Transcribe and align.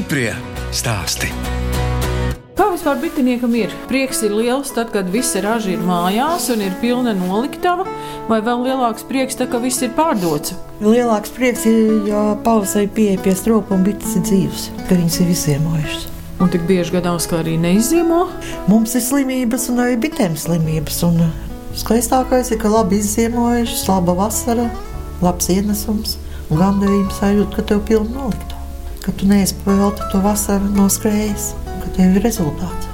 Stiprie 0.00 0.30
stāsti. 0.72 1.28
Kā 2.56 2.70
vispār 2.72 2.96
bitiniekam 3.02 3.52
ir? 3.58 3.72
Prieks 3.84 4.22
ir 4.24 4.32
liels 4.32 4.70
tad, 4.72 4.88
kad 4.94 5.10
visi 5.12 5.42
raži 5.44 5.74
ir 5.74 5.82
mājās 5.84 6.46
un 6.54 6.62
ir 6.64 6.72
pilna 6.80 7.12
noliktava, 7.18 7.84
vai 8.30 8.38
vēl 8.40 8.62
lielāks 8.64 9.04
prieks, 9.04 9.36
tad, 9.36 9.50
ka 9.52 9.58
viss 9.60 9.84
ir 9.84 9.90
pārdots? 9.98 10.54
Lielāks 10.80 11.34
prieks 11.36 11.66
ir, 11.68 12.08
ja 12.08 12.22
pavasarī 12.46 12.88
pieeja 12.96 13.20
pie 13.20 13.34
stropa 13.36 13.76
un 13.76 13.84
bites 13.84 14.14
ir 14.16 14.24
dzīves, 14.24 14.62
ka 14.88 14.96
viņas 14.96 15.18
ir 15.20 15.34
iziemojušas. 15.34 16.06
Un 16.40 16.54
tik 16.54 16.64
bieži 16.70 16.94
gadās, 16.96 17.26
ka 17.28 17.42
arī 17.42 17.58
neizziemo. 17.60 18.22
Mums 18.72 18.96
ir 18.96 19.04
slimības 19.04 19.68
un 19.68 19.82
arī 19.84 19.98
bitēm 20.06 20.38
slimības. 20.40 21.02
Un 21.10 21.26
skaistākais 21.82 22.54
ir, 22.54 22.62
ka 22.62 22.72
labi 22.72 23.02
izziemojušas, 23.04 23.84
laba 23.92 24.16
vasara, 24.22 24.70
labs 25.20 25.52
ienesums 25.52 26.16
un 26.48 26.64
gandarījums 26.64 27.20
sajūta, 27.20 27.58
ka 27.58 27.66
tev 27.74 27.84
pilna 27.90 28.16
nolikta. 28.16 28.49
Ka 29.10 29.16
tu 29.18 29.26
neesi 29.26 29.56
pavelti 29.64 30.04
to 30.12 30.20
vasaru 30.22 30.68
noskrējis 30.70 31.48
ka 31.82 31.88
tev 31.96 32.18
ir 32.20 32.22
rezultāts. 32.22 32.86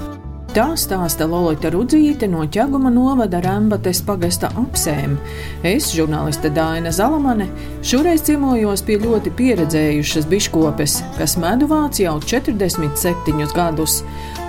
Tā 0.55 0.63
stāsta 0.73 1.27
Lorita 1.29 1.69
Rudzīte 1.69 2.25
no 2.31 2.41
ķeguma 2.49 2.89
novada 2.89 3.37
Rambates 3.43 3.99
pagasta 4.07 4.49
apsēm. 4.57 5.13
Es, 5.61 5.91
žurnāliste 5.93 6.49
Dāna 6.55 6.89
Zalamane, 6.89 7.45
šoreiz 7.85 8.25
ciemojos 8.25 8.81
pie 8.87 8.97
ļoti 9.03 9.35
pieredzējušas 9.37 10.25
biškopes, 10.31 10.97
kas 11.19 11.37
medu 11.37 11.69
vāc 11.69 12.01
jau 12.01 12.15
47 12.25 13.53
gadus. 13.53 13.99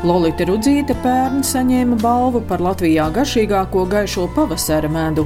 Lolita 0.06 0.44
Rudzīte 0.46 0.94
pērn 1.02 1.40
saņēma 1.42 1.96
balvu 1.98 2.38
par 2.46 2.60
Latvijā 2.62 3.08
garšīgāko 3.10 3.80
gaišo 3.90 4.28
pavasara 4.36 4.86
medu. 4.94 5.24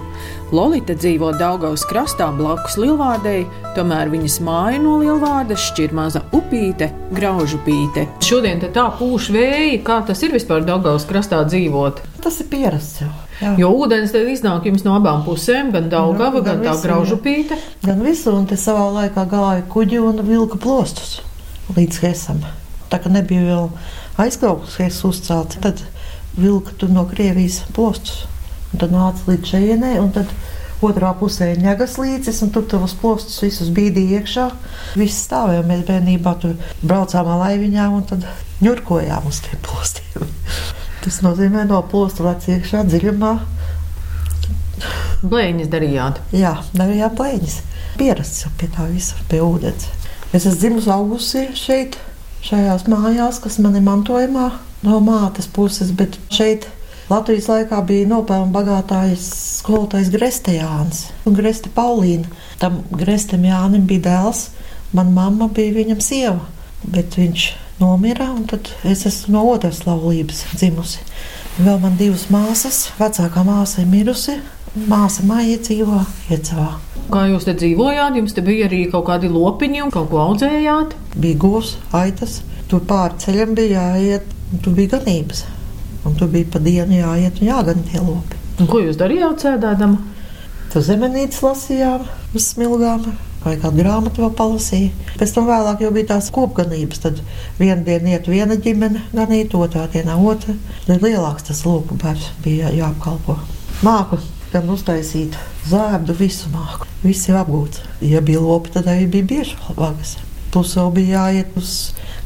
Lolita 0.49 0.95
dzīvo 0.97 1.35
Daugavas 1.37 1.85
krastā 1.91 2.31
blakus 2.33 2.79
Lielvārdei, 2.81 3.43
tomēr 3.77 4.09
viņas 4.15 4.39
māja 4.47 4.79
no 4.81 4.95
Lielvārdas 5.03 5.67
šķir 5.67 5.93
maza 5.99 6.23
upīte, 6.33 6.89
graužupīte. 7.13 8.07
Šodien 8.25 8.65
tā 8.65 8.87
pūš 8.97 9.29
vēji, 9.37 9.83
kā 9.85 9.99
tas 10.09 10.25
ir 10.25 10.33
vispār 10.39 10.65
Daugavas 10.65 11.05
krastā 11.05 11.43
dzīvot? 11.53 12.01
Tas 12.25 12.41
ir 12.41 12.49
pierasts 12.49 13.05
jau. 13.05 13.13
Jā. 13.43 13.53
Jo 13.61 13.75
ūdens 13.77 14.17
tad 14.17 14.25
iznāk 14.33 14.71
jums 14.71 14.87
no 14.89 14.97
abām 14.97 15.27
pusēm, 15.29 15.69
gan 15.77 15.93
Daugava, 15.93 16.41
Nu, 16.41 16.47
gan 16.49 16.63
gan 16.63 16.71
tā 16.71 16.79
visu, 16.79 16.89
graužupīte. 16.89 17.61
Gan 17.85 18.01
visu, 18.09 18.33
un 18.33 18.49
te 18.49 18.57
savā 18.57 18.89
laikā 19.03 19.29
gāja 19.29 19.69
kuģi 19.69 20.01
un 20.01 20.25
vilka 20.25 20.57
plostus 20.57 21.19
līdz 21.77 22.07
Hesam. 22.07 22.41
Tā 22.93 22.99
kā 23.01 23.13
nebija 23.13 23.45
vēl 23.45 23.69
aizkrauklis 24.21 24.79
Hes 24.83 25.01
uzcelts, 25.09 25.61
tad 25.63 25.83
vilka 26.37 26.75
tur 26.79 26.93
no 26.93 27.07
Krievijas 27.09 27.63
plostus. 27.77 28.27
Un 28.73 28.81
tad 28.81 28.93
nāca 28.95 29.29
līdz 29.29 29.53
šejienei, 29.53 29.99
un 30.01 30.13
tad 30.15 30.31
otrā 30.83 31.13
pusē 31.19 31.53
ņegas 31.61 31.99
līcis, 32.01 32.41
un 32.45 32.53
tur 32.55 32.65
tos 32.69 32.95
plostus 32.99 33.41
visus 33.45 33.71
bīdīja 33.75 34.23
iekšā. 34.23 34.47
Viss 34.99 35.27
stāvēja, 35.29 35.65
mēs 35.69 35.85
bērnībā 35.89 36.35
tur 36.43 36.57
braucām 36.83 37.29
ar 37.29 37.43
laiviņām 37.47 37.99
un 37.99 38.07
tad 38.09 38.27
ņurkojām 38.65 39.29
uz 39.29 39.43
tiem 39.47 39.61
plostiem. 39.67 40.31
Tas 41.03 41.21
nozīmē 41.25 41.67
no 41.69 41.83
plosta 41.91 42.27
lec 42.29 42.47
iekšā 42.51 42.85
dziļumā. 42.89 43.33
Blēņas 45.23 45.71
darījāt. 45.71 46.19
Jā, 46.35 46.57
darījām 46.75 47.15
plēņas. 47.19 47.59
Pierasts 47.99 48.47
jau 48.47 48.51
pie 48.59 48.69
tā 48.73 48.87
visa, 48.91 49.19
pie 49.31 49.43
ūdens. 49.45 49.91
Es 50.33 50.47
esmu 50.47 50.59
dzimusi 50.59 50.91
augusi 50.91 51.43
šeit, 51.59 51.99
šajās 52.47 52.87
mājās, 52.91 53.41
kas 53.43 53.59
man 53.63 53.77
ir 53.79 53.85
mantojumā 53.87 54.51
no 54.87 55.01
mātes 55.05 55.49
puses, 55.51 55.93
bet 55.95 56.19
šeit 56.35 56.69
Latvijas 57.11 57.49
laikā 57.51 57.81
bija 57.87 58.09
nopelnu 58.09 58.53
bagātājs 58.55 59.27
skolotājs 59.59 60.11
Greste 60.15 60.55
Jānis 60.57 61.09
un 61.29 61.37
Greste 61.37 61.71
Paulīna. 61.75 62.31
Tam 62.63 62.81
Grestem 62.95 63.45
Jānim 63.47 63.85
bija 63.91 64.07
dēls, 64.07 64.47
man 64.97 65.13
mamma 65.15 65.51
bija 65.53 65.75
viņam 65.77 66.01
sieva, 66.03 66.47
bet 66.83 67.19
viņš 67.19 67.49
nomira, 67.83 68.31
un 68.33 68.47
tad 68.49 68.71
es 68.89 69.05
esmu 69.11 69.37
no 69.37 69.45
otras 69.51 69.83
laulības 69.87 70.45
dzimusi. 70.55 71.03
Vēl 71.59 71.83
man 71.83 71.99
divas 72.01 72.29
māsas, 72.33 72.87
vecākā 72.97 73.43
māsa 73.45 73.83
ir 73.83 73.91
mirusi, 73.93 74.39
māsa 74.89 75.25
māja 75.29 75.59
dzīvo 75.61 76.01
Iecavā. 76.33 76.69
Kā 77.13 77.25
jūs 77.29 77.45
te 77.45 77.55
dzīvojāt? 77.59 78.17
Jums 78.17 78.33
te 78.37 78.45
bija 78.47 78.69
arī 78.71 78.85
kaut 78.93 79.05
kādi 79.11 79.29
lopiņi 79.33 79.83
un 79.85 79.91
kaut 79.93 80.09
ko 80.13 80.21
audzējāt? 80.29 80.95
bija 81.21 81.39
govs, 81.43 81.75
aitas. 81.93 82.39
Tur 82.71 82.81
pāri 82.89 83.19
ceļam 83.21 83.53
bija 83.59 83.83
jāiet, 83.93 84.31
un 84.53 84.63
tur 84.65 84.73
bija 84.79 84.95
ganības. 84.97 85.45
Un 86.09 86.17
tur 86.19 86.31
bija 86.33 86.49
pa 86.55 86.59
dienu 86.63 86.97
jāiet 87.03 87.43
un 87.43 87.51
jāgan 87.51 87.85
tie 87.91 88.01
lopi. 88.01 88.39
Un 88.61 88.71
ko 88.71 88.81
jūs 88.81 88.97
darījāt 89.01 89.45
sēdēdama? 89.45 90.01
Tur 90.73 90.83
zemenītes 90.87 91.43
lasījām, 91.45 92.07
uz 92.33 92.47
smilgām, 92.55 93.05
vai 93.45 93.59
kādu 93.61 93.83
grāmatu 93.83 94.23
vēl 94.25 94.33
palasīja. 94.39 94.91
Pēc 95.21 95.35
tam 95.37 95.51
vēlāk 95.51 95.83
jau 95.85 95.91
bija 95.93 96.15
tās 96.15 96.31
kopganības. 96.33 97.03
Tad 97.05 97.21
vienu 97.61 97.85
dienu 97.85 98.15
iet 98.15 98.31
viena 98.33 98.57
ģimene, 98.57 99.05
ganīt, 99.13 99.53
otrā 99.59 99.85
dienā 99.93 100.17
otra. 100.17 100.57
Tad 100.87 101.05
lielāks 101.05 101.51
tas 101.51 101.61
lopu 101.69 101.99
bērns 102.01 102.31
bija 102.45 102.71
jā- 102.71 102.79
jāapkalpo. 102.87 103.37
Māku 103.85 104.17
gan 104.53 104.69
uztaisīt 104.73 105.37
zēbdu, 105.69 106.15
visu 106.19 106.51
māku. 106.53 106.89
Viss 107.03 107.29
jau 107.29 107.39
apgūts. 107.41 107.83
Ja 108.05 108.21
bija 108.25 108.43
lopi, 108.43 108.73
tad 108.75 108.91
arī 108.91 109.09
bija 109.11 109.29
bieži 109.31 109.57
vagas. 109.77 110.17
Plus 110.53 110.75
vēl 110.77 110.93
bija 110.99 111.23
jāiet 111.23 111.57
uz 111.57 111.73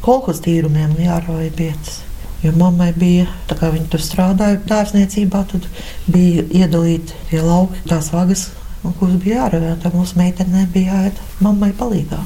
kolekcijas 0.04 0.42
tīrumiem 0.44 0.96
jārauj 1.00 1.50
vietas. 1.58 2.00
Jo 2.42 2.52
mammai 2.58 2.90
bija, 2.92 3.26
tā 3.48 3.56
kā 3.58 3.70
viņa 3.72 3.88
tur 3.90 4.02
strādāja 4.04 4.60
dārzniecībā, 4.68 5.42
tad 5.50 5.66
bija 6.12 6.44
iedalīti 6.60 7.16
tie 7.30 7.40
lauki, 7.42 7.80
tās 7.88 8.12
vagas, 8.14 8.50
kuras 8.84 9.18
bija 9.22 9.46
jārauj. 9.46 9.76
Tā 9.82 9.92
mūsu 9.94 10.18
meitenē 10.20 10.66
bija 10.74 11.00
jāiet 11.00 11.22
mammai 11.42 11.72
palīgā. 11.78 12.20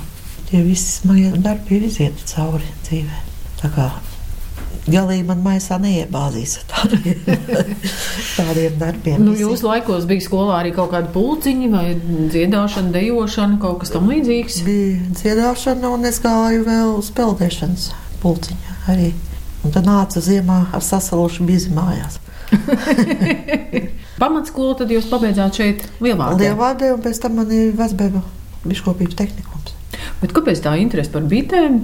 Tie 0.50 0.64
visi 0.66 0.96
smagie 0.96 1.30
darbi 1.38 1.78
ir 1.78 1.86
iziet 1.86 2.24
cauri 2.32 2.66
dzīvē. 2.88 3.26
Tā 3.60 3.70
kā 3.76 3.90
galīgi 4.88 5.26
man 5.28 5.42
maisā 5.44 5.76
neiebāzīs 5.82 6.56
ar 6.60 6.66
tādiem, 6.70 7.18
tādiem 8.36 8.78
darbiem. 8.80 9.24
Nu, 9.24 9.34
jūsu 9.38 9.68
laikos 9.68 10.06
bija 10.08 10.24
skolā 10.24 10.60
arī 10.60 10.72
kaut 10.76 10.92
kāda 10.94 11.12
pulciņa 11.14 11.70
vai 11.74 11.84
dziedāšana, 12.32 12.92
dejošana, 12.94 13.58
kaut 13.62 13.82
kas 13.82 13.92
tam 13.94 14.08
līdzīgs. 14.10 14.62
bija 14.66 15.12
dziedāšana, 15.20 15.92
un 15.92 16.08
es 16.08 16.20
gāju 16.24 16.64
vēl 16.68 16.96
uz 16.96 17.12
peldēšanas 17.16 17.90
pulciņu 18.24 18.78
arī. 18.92 19.12
Un 19.60 19.74
tad 19.74 19.84
nāca 19.84 20.22
ziemā 20.24 20.62
ar 20.72 20.84
sasalušu 20.84 21.44
bizi 21.44 21.72
mājās. 21.76 22.16
Pamatskolu 24.20 24.74
tad 24.80 24.90
jūs 24.92 25.08
pabeidzāt 25.10 25.60
šeit 25.60 25.84
Lielvārdē. 26.00 26.48
Lielvārdē, 26.48 26.94
un 26.96 27.04
pēc 27.04 27.20
tam 27.22 27.36
man 27.40 27.52
ir 27.54 27.74
Vecbēba 27.76 28.22
biškopības 28.64 29.18
tehnikums. 29.20 29.76
Bet 30.20 30.32
kāpēc 30.36 30.62
tā 30.64 30.74
interese 30.80 31.12
par 31.12 31.28
bitēm? 31.28 31.82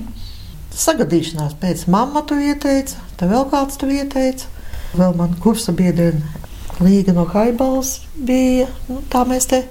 Sagadīšanās 0.76 1.54
pēc 1.60 1.86
mamma 1.88 2.20
tu 2.28 2.36
ieteica, 2.36 2.98
te 3.16 3.28
vēl 3.30 3.46
kāds 3.52 3.78
tu 3.80 3.88
ieteica. 3.88 4.50
Vēl 4.96 5.14
man 5.16 5.32
kursa 5.40 5.72
biedrene 5.76 6.44
Līga 6.84 7.14
no 7.16 7.24
Haibals 7.32 8.02
bija, 8.12 8.66
nu, 8.90 8.98
tā 9.08 9.22
mēs 9.24 9.48
te 9.48 9.62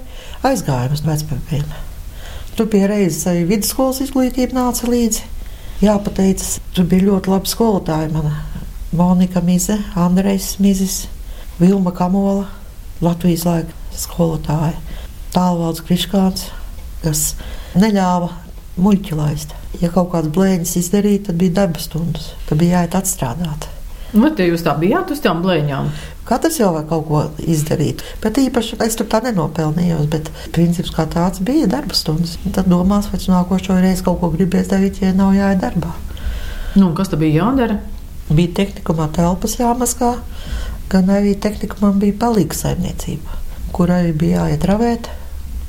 aizgājām 0.46 0.96
uz 0.96 1.04
Vecbēbiem. 1.06 1.68
Tur 2.58 2.66
bija 2.72 2.88
reizes 2.90 3.22
arī 3.30 3.44
vidusskolas 3.46 4.00
izglītība 4.02 4.56
nāca 4.56 4.90
līdzi. 4.90 5.22
Jāpateicas, 5.84 6.56
tur 6.74 6.88
bija 6.90 7.06
ļoti 7.06 7.30
labi 7.30 7.52
skolotāji. 7.52 8.10
Mana 8.10 8.32
Monika 8.96 9.42
Mize, 9.44 9.76
Andrejs 9.94 10.56
Mizis, 10.58 11.04
Vilma 11.60 11.92
Kamola, 11.94 12.48
Latvijas 13.04 13.44
laika 13.46 13.94
skolotāja, 13.94 14.74
Tālvalds 15.36 15.84
Kriškāns, 15.86 16.48
kas 17.04 17.28
neļāva 17.78 18.32
muļķi 18.80 19.16
laist. 19.16 19.54
Ja 19.80 19.90
kaut 19.92 20.12
kādas 20.12 20.32
blēņas 20.32 20.76
izdarīja, 20.80 21.26
tad 21.28 21.40
bija 21.40 21.60
darba 21.62 21.80
stundas, 21.82 22.30
tad 22.48 22.60
bija 22.60 22.80
jāiet 22.80 22.96
atstrādāt. 22.98 23.68
Vai 24.16 24.30
te 24.36 24.46
jūs 24.46 24.62
tā 24.64 24.76
bijāt 24.78 25.10
uz 25.12 25.20
tām 25.24 25.42
blēņām? 25.44 25.88
Katrs 26.26 26.56
jau 26.58 26.72
var 26.74 26.86
kaut 26.90 27.04
ko 27.06 27.20
izdarīt, 27.46 28.02
bet 28.22 28.38
īpaši 28.40 28.78
es 28.86 28.96
tur 28.98 29.06
tā 29.10 29.20
nenopelnījos. 29.22 30.08
Bet 30.10 30.30
princips 30.54 30.90
kā 30.94 31.04
tāds 31.10 31.42
bija 31.44 31.68
darba 31.70 31.94
stundas. 31.94 32.36
Un 32.44 32.54
Tad 32.56 32.70
domās, 32.70 33.10
vai 33.12 33.20
nākošo 33.20 33.76
reizi 33.82 34.06
kaut 34.06 34.18
ko 34.22 34.32
gribēs 34.32 34.70
darīt, 34.72 35.02
ja 35.02 35.12
nav 35.14 35.36
jāiet 35.36 35.62
darbā. 35.62 35.92
Nu, 36.76 36.90
kas 36.96 37.12
tad 37.12 37.22
bija 37.22 37.44
jādara? 37.44 37.78
Bija 38.26 38.56
tehnikumā 38.58 39.06
telpas 39.14 39.54
jāmaskā, 39.60 40.16
gan 40.90 41.12
arī 41.14 41.36
tehnikumam 41.38 42.00
bija 42.02 42.18
palīga 42.24 42.58
saimniecība, 42.58 43.38
kur 43.76 43.92
arī 43.94 44.10
bija 44.18 44.48
jāiet 44.48 44.66
ravēt, 44.66 45.10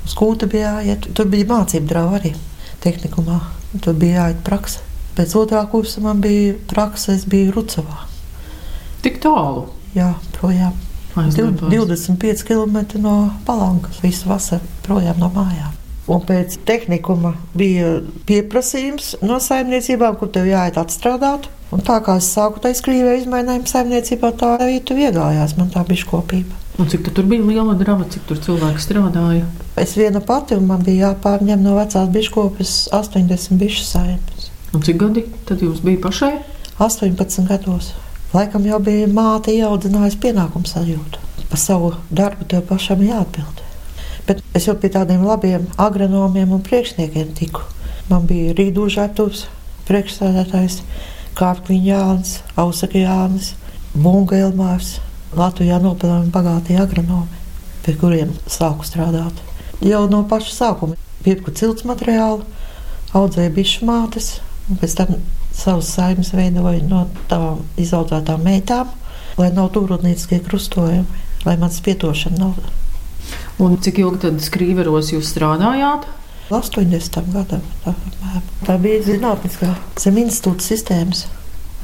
uz 0.07 0.18
kūta 0.18 0.50
bija 0.50 0.77
jāiet. 0.80 1.12
Tur 1.13 1.30
bija 1.30 1.51
mācība 1.54 1.94
drāva 1.94 2.18
arī 2.21 2.33
tehnikumā, 2.84 3.40
tur 3.84 3.98
bija 3.98 4.24
jāiet 4.24 4.44
praksa. 4.48 4.84
Pēc 5.18 5.34
otrā 5.40 5.64
kursa 5.72 6.04
man 6.04 6.22
bija 6.22 6.54
praksa, 6.70 7.16
es 7.18 7.26
biju 7.30 7.56
Rucavā. 7.56 8.04
Tik 9.02 9.18
tālu. 9.24 9.68
Jā, 9.98 10.12
projām. 10.36 10.76
Aizliepās. 11.18 11.72
25 11.74 12.44
km 12.46 13.02
no 13.02 13.16
Palankas, 13.48 13.98
visu 14.04 14.30
vasaru 14.30 14.68
projām 14.86 15.18
no 15.22 15.32
mājām. 15.34 15.74
Un 16.08 16.22
pēc 16.24 16.60
tehnikuma 16.68 17.34
bija 17.58 17.98
pieprasījums 18.30 19.16
no 19.26 19.42
saimniecībām, 19.44 20.16
kur 20.20 20.30
tev 20.32 20.48
jāiet 20.48 20.78
atstrādāt. 20.80 21.50
Un 21.74 21.82
tā 21.84 21.98
kā 22.06 22.16
es 22.22 22.30
sāku 22.32 22.62
taisīt 22.64 22.86
krīvē 22.86 23.18
izmainījumu 23.24 23.68
saimniecībā, 23.68 24.32
tā 24.40 24.54
arī 24.62 24.80
tu 24.86 24.96
iegājās. 24.96 25.58
Man 25.60 25.74
tā 25.74 25.84
bija 25.90 26.08
kopība. 26.08 26.67
Un 26.78 26.86
cik 26.86 27.04
tu 27.04 27.12
tur 27.12 27.26
bija 27.26 27.42
liela 27.42 27.74
drama, 27.74 28.06
cik 28.06 28.28
tur 28.30 28.38
cilvēki 28.38 28.84
strādāja? 28.84 29.46
Es 29.82 29.96
viena 29.98 30.22
pati, 30.22 30.54
un 30.54 30.68
man 30.70 30.84
bija 30.86 31.08
jāpārņem 31.08 31.64
no 31.66 31.74
vecās 31.74 32.12
biškopes 32.14 32.74
80 32.94 33.58
bišu 33.58 33.86
saimnes. 33.88 34.52
Un 34.78 34.84
cik 34.86 35.00
gadi 35.02 35.24
tad 35.50 35.64
jums 35.66 35.82
bija 35.82 36.04
pašai? 36.04 36.36
18 36.78 37.48
gados. 37.50 37.96
Laikam 38.36 38.68
jau 38.70 38.78
bija 38.84 39.08
māte 39.10 39.56
ieaudzinājusi 39.56 40.20
pienākumu 40.22 40.70
sajūtu. 40.70 41.24
Par 41.50 41.62
savu 41.62 41.94
darbu 42.14 42.46
tev 42.52 42.62
pašam 42.70 43.02
jāatbild. 43.02 43.64
Bet 44.28 44.44
es 44.54 44.68
jau 44.70 44.76
pie 44.78 44.92
tādiem 44.94 45.26
labiem 45.26 45.66
agronomiem 45.82 46.54
un 46.54 46.62
priekšniekiem 46.62 47.34
tiku. 47.40 47.66
Man 48.12 48.30
bija 48.30 48.54
Rīdūžētuvs, 48.60 49.48
priekšsēdētājs, 49.90 50.82
Kārkliņa 51.40 51.90
Jānis, 51.90 52.38
Ausaka 52.60 53.02
Jānis, 53.02 53.56
Bunga 53.96 54.38
Elmārs. 54.46 54.98
Latvijā 55.36 55.80
nopelnījumi 55.84 56.32
bagātie 56.32 56.78
agronomi, 56.80 57.42
pie 57.84 57.96
kuriem 58.00 58.32
sāku 58.48 58.88
strādāt. 58.88 59.42
Jau 59.84 60.06
no 60.10 60.24
paša 60.30 60.54
sākuma 60.56 60.96
pirku 61.26 61.52
cilts 61.52 61.86
materiālu, 61.88 62.46
audzēju 63.18 63.54
bišu 63.58 63.88
mātes, 63.88 64.38
un 64.70 64.80
pēc 64.80 64.96
tam 65.00 65.18
savus 65.58 65.90
saimnes 65.96 66.32
veidoju 66.36 66.86
no 66.88 67.06
tām 67.32 67.64
izaudzētām 67.82 68.44
meitām, 68.46 68.92
lai 69.38 69.50
nav 69.54 69.72
turudnīciskie 69.76 70.40
krustojumi, 70.46 71.26
lai 71.46 71.58
mans 71.60 71.82
pietošana 71.84 72.40
nav. 72.40 72.60
Un 73.62 73.76
cik 73.82 74.00
ilgi 74.04 74.24
tad 74.28 74.40
skrīveros 74.44 75.12
jūs 75.14 75.34
strādājāt? 75.34 76.06
80. 76.54 77.18
gadam. 77.34 77.64
Tā, 77.84 77.94
tā 78.64 78.78
bija 78.80 79.02
zinātniskā 79.04 79.74
zem 80.00 80.22
institūta 80.22 80.64
sistēmas. 80.64 81.26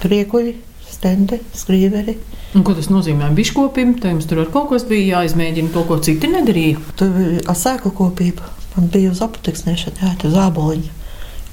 Priekuļi, 0.03 0.53
stendi, 0.87 1.41
skrīveri. 1.57 2.15
Un 2.53 2.61
ko 2.61 2.75
tas 2.77 2.91
nozīmē 2.93 3.31
biškopim? 3.33 3.95
Tad 3.97 4.11
jums 4.13 4.27
tur 4.29 4.43
ar 4.43 4.49
kaut 4.53 4.69
kas 4.69 4.83
bija 4.85 5.17
jāizmēģina, 5.17 5.71
to, 5.73 5.81
ko 5.89 5.97
citi 6.05 6.29
nedarīja. 6.29 6.81
Tur 6.99 7.09
bija 7.15 7.55
sēklu 7.57 7.89
kopība. 7.97 8.51
Man 8.75 8.91
bija 8.93 9.09
uz 9.13 9.21
aputeksnēšanu, 9.25 10.01
jā, 10.01 10.11
uz 10.29 10.37
āboliņa. 10.43 10.93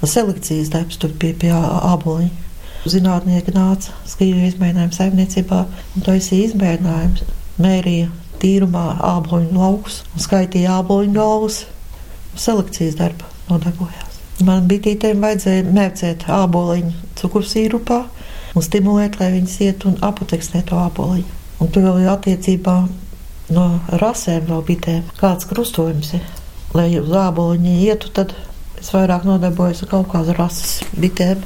Selekcijas 0.05 0.69
darbs 0.73 1.00
tur 1.00 1.12
bija 1.20 1.37
pie 1.41 1.52
āboliņa. 1.56 2.49
Zinātnieki 2.88 3.52
nāca, 3.52 3.97
skatīja 4.08 4.52
izmēģinājumu 4.52 4.97
saimniecībā, 4.97 5.64
un 5.97 6.05
to 6.05 6.14
es 6.17 6.31
izmēģinājumu 6.37 7.29
mērīja 7.61 8.12
tīrumā 8.41 8.87
āboliņu 9.14 9.56
laukus 9.56 10.00
un 10.14 10.25
skaitīja 10.25 10.79
āboliņu 10.81 11.17
galvas. 11.17 11.62
Selekcijas 12.41 12.96
darba 13.00 13.29
nodarbojās. 13.50 14.20
Man 14.44 14.69
bitītēm 14.69 15.20
vajadzēja 15.20 15.64
mērcēt 15.69 16.29
āboliņu 16.32 16.93
cukursīrupā 17.20 18.05
un 18.55 18.64
stimulēt, 18.64 19.20
lai 19.20 19.31
viņas 19.37 19.56
iet 19.67 19.87
un 19.88 19.99
aputeksnē 20.05 20.64
to 20.69 20.79
āboliņu. 20.81 21.38
Un 21.61 21.70
tur 21.73 21.85
vēl 21.87 22.02
ir 22.05 22.12
attiecībā 22.12 22.76
no 23.55 23.67
rasēm 24.00 24.47
vēl 24.49 24.64
bitēm, 24.67 25.05
kāds 25.20 25.49
krustojums 25.50 26.14
ir. 26.19 26.26
Lai 26.75 26.88
uz 27.00 27.11
āboliņa 27.11 27.76
ietu, 27.85 28.12
tad 28.14 28.35
es 28.81 28.93
vairāk 28.94 29.26
nodarbojos 29.29 29.85
ar 29.85 29.93
kaut 29.94 30.11
kādas 30.12 30.38
rases 30.38 30.76
bitēm. 30.97 31.43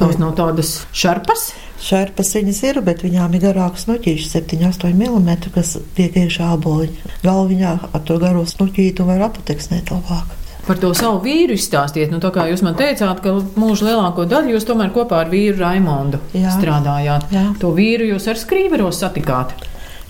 Tās 0.00 0.16
nav 0.20 0.32
tādas 0.38 0.80
šarpas. 0.96 1.50
Šērpas 1.80 2.34
viņas 2.36 2.58
ir, 2.68 2.80
bet 2.84 3.04
viņām 3.04 3.34
ir 3.36 3.44
garākas 3.46 3.86
snuķīši, 3.86 4.28
7, 4.28 4.64
8 4.68 4.90
mm, 4.92 5.30
kas 5.54 5.78
tiek 5.96 6.16
iekšā 6.22 6.50
aboliņā. 6.56 7.14
Galviņā 7.24 7.72
ar 7.88 8.04
to 8.08 8.18
garo 8.20 8.44
snuķītu 8.48 9.06
var 9.08 9.24
aputeksnēt 9.30 9.92
labāk. 9.94 10.39
Par 10.70 10.78
to 10.78 10.92
savu 10.94 11.18
vīru 11.24 11.56
izstāstiet. 11.58 12.12
Nu, 12.14 12.20
tā 12.22 12.28
kā 12.30 12.44
jūs 12.46 12.60
man 12.62 12.76
teicāt, 12.78 13.18
ka 13.24 13.32
mūža 13.58 13.88
lielāko 13.88 14.22
daļu 14.30 14.52
jūs 14.54 14.68
tomēr 14.68 14.92
kopā 14.94 15.24
ar 15.24 15.32
vīru 15.32 15.58
Raimondu 15.58 16.20
Jā. 16.30 16.52
strādājāt. 16.54 17.26
Jā. 17.34 17.42
To 17.58 17.72
vīru 17.74 18.06
jūs 18.12 18.28
ar 18.30 18.38
skrīveros 18.38 19.00
satikāt? 19.02 19.50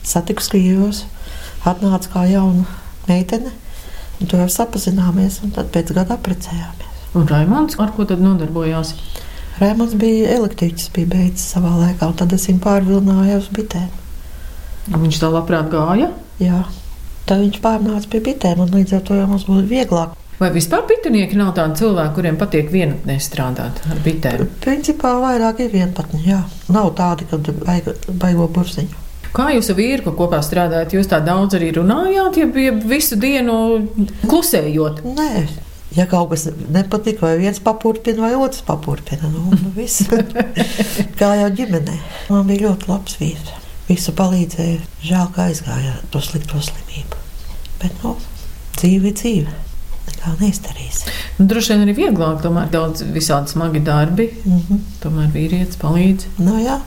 Satiku 0.04 0.44
skrīveros, 0.44 1.06
atnāca 1.64 2.12
kā 2.12 2.26
jauna 2.28 2.66
meitene, 3.08 3.54
un 4.20 4.28
tur 4.28 4.44
jau 4.44 4.50
sapazināmies, 4.52 5.40
un 5.46 5.56
tad 5.56 5.72
pēc 5.72 5.94
gada 5.96 6.20
apprecējāmies. 6.20 7.00
Un 7.16 7.24
Raimonds 7.32 7.80
ar 7.80 7.96
ko 7.96 8.04
tad 8.12 8.20
nodarbojās? 8.20 8.92
Rēmons 9.64 9.96
bija 9.96 10.36
elektriķis, 10.36 10.92
bija 10.92 11.08
beidzis 11.16 11.50
savā 11.56 11.72
laikā, 11.86 12.12
un 12.12 12.20
tad 12.20 12.36
es 12.36 12.44
viņu 12.52 12.60
pārvilināju 12.68 13.40
uz 13.40 13.48
bitēm. 13.56 13.88
Viņš 14.92 15.24
tā 15.24 15.32
labprāt 15.32 15.72
gāja? 15.72 16.12
Jā, 16.40 16.66
tad 17.24 17.46
viņš 17.46 17.62
pārnāca 17.64 18.12
pie 18.12 18.26
bitēm, 18.28 18.60
un 18.60 18.76
līdz 18.76 19.00
ar 19.00 19.08
to 19.08 19.24
mums 19.24 19.48
būtu 19.48 19.68
vieglāk. 19.72 20.20
Vai 20.40 20.48
vispār 20.54 20.87
bitinieki 20.88 21.37
nav 21.37 21.50
tādi 21.52 21.82
cilvēki, 21.82 22.14
kuriem 22.16 22.37
patīk 22.40 22.70
vienatnē 22.72 23.19
strādāt 23.20 23.82
ar 23.92 23.98
bitēm? 24.00 24.46
Principā 24.64 25.12
vairāk 25.20 25.60
ir 25.66 25.75
vienpatņi, 25.75 26.20
jā. 26.25 26.38
Nav 26.72 26.94
tādi, 26.96 27.26
kad 27.28 27.50
vajag 27.66 28.06
baigo 28.22 28.46
burziņu. 28.48 29.02
Kā 29.37 29.50
jūs 29.52 29.69
ar 29.70 29.76
vīru 29.76 30.14
kopā 30.16 30.40
strādājat? 30.42 30.96
Jūs 30.96 31.10
tā 31.12 31.20
daudz 31.22 31.58
arī 31.58 31.69
runājāt, 31.76 32.40
ja 32.40 32.48
bija 32.56 32.72
visu 32.72 33.20
dienu 33.20 33.58
klusējot? 34.25 35.04
Nē, 35.12 35.31
Ja 35.96 36.04
kaut 36.06 36.28
kas 36.31 36.44
nepatika, 36.70 37.25
vai 37.26 37.38
viens 37.40 37.58
papurpina, 37.58 38.22
vai 38.22 38.37
otrs 38.38 38.62
papurpina, 38.62 39.26
nu, 39.26 39.48
nu 39.50 39.72
viss. 39.75 40.04
kā 41.19 41.32
jau 41.34 41.48
ģimenē. 41.58 41.96
Man 42.31 42.46
bija 42.46 42.69
ļoti 42.69 42.87
labs 42.87 43.16
vīrs. 43.19 43.56
Visu 43.88 44.14
palīdzēja. 44.14 44.84
Žēl, 45.02 45.32
ka 45.34 45.48
aizgāja 45.50 45.96
to 46.14 46.22
slikto 46.22 46.62
slimību. 46.62 47.19
Bet, 47.82 47.98
nu, 48.04 48.14
dzīve 48.78 49.10
ir 49.10 49.19
dzīve. 49.19 49.56
Nekā 50.10 50.34
neizdarīs. 50.40 51.04
Nu, 51.38 51.46
droši 51.50 51.74
vien 51.74 51.84
arī 51.86 51.96
vieglāk, 51.96 52.40
tomēr 52.44 52.70
daudz 52.72 53.04
visādi 53.14 53.54
smagi 53.54 53.80
darbi. 53.86 54.30
Mm 54.44 54.60
-hmm. 54.60 54.80
Tomēr 55.02 55.30
vīrietis 55.34 55.78
palīdz. 55.80 56.26
Nu, 56.38 56.58
jā. 56.60 56.80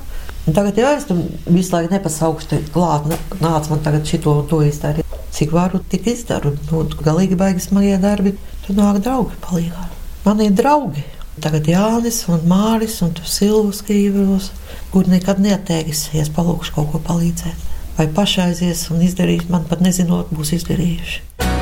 Tagad 0.44 0.78
jau 0.78 0.90
es 0.98 1.06
tam 1.08 1.24
visu 1.48 1.72
laiku 1.72 1.94
nepasaukstu 1.94 2.58
klāt, 2.74 3.06
nāc 3.40 3.70
man 3.70 3.80
tagad 3.80 4.06
šito 4.06 4.34
un 4.42 4.48
to 4.48 4.60
izdarīt. 4.62 5.06
Cik 5.32 5.52
varu, 5.52 5.80
tik 5.90 6.08
izdaru. 6.08 6.52
Nu, 6.72 6.84
galīgi 6.84 7.36
baigi 7.36 7.64
smagie 7.64 7.98
darbi. 7.98 8.36
Tur 8.66 8.76
nāk 8.76 9.00
draugi 9.00 9.40
palīgā. 9.42 9.88
Man 10.26 10.42
ir 10.42 10.52
draugi. 10.52 11.04
Tagad 11.42 11.66
Jānis 11.66 12.28
un 12.30 12.44
Māris 12.46 13.00
un 13.02 13.16
Silvus 13.26 13.82
Kīvros, 13.88 14.52
kur 14.92 15.10
nekad 15.10 15.42
neatteiksies 15.42 16.30
palūkšu 16.36 16.76
kaut 16.76 16.92
ko 16.92 17.02
palīdzēt. 17.08 17.72
Vai 17.98 18.08
pašaizies 18.14 18.86
un 18.94 19.02
izdarīs, 19.02 19.50
man 19.50 19.66
pat 19.70 19.82
nezinot, 19.82 20.30
būs 20.34 20.54
izdarījuši. 20.60 21.53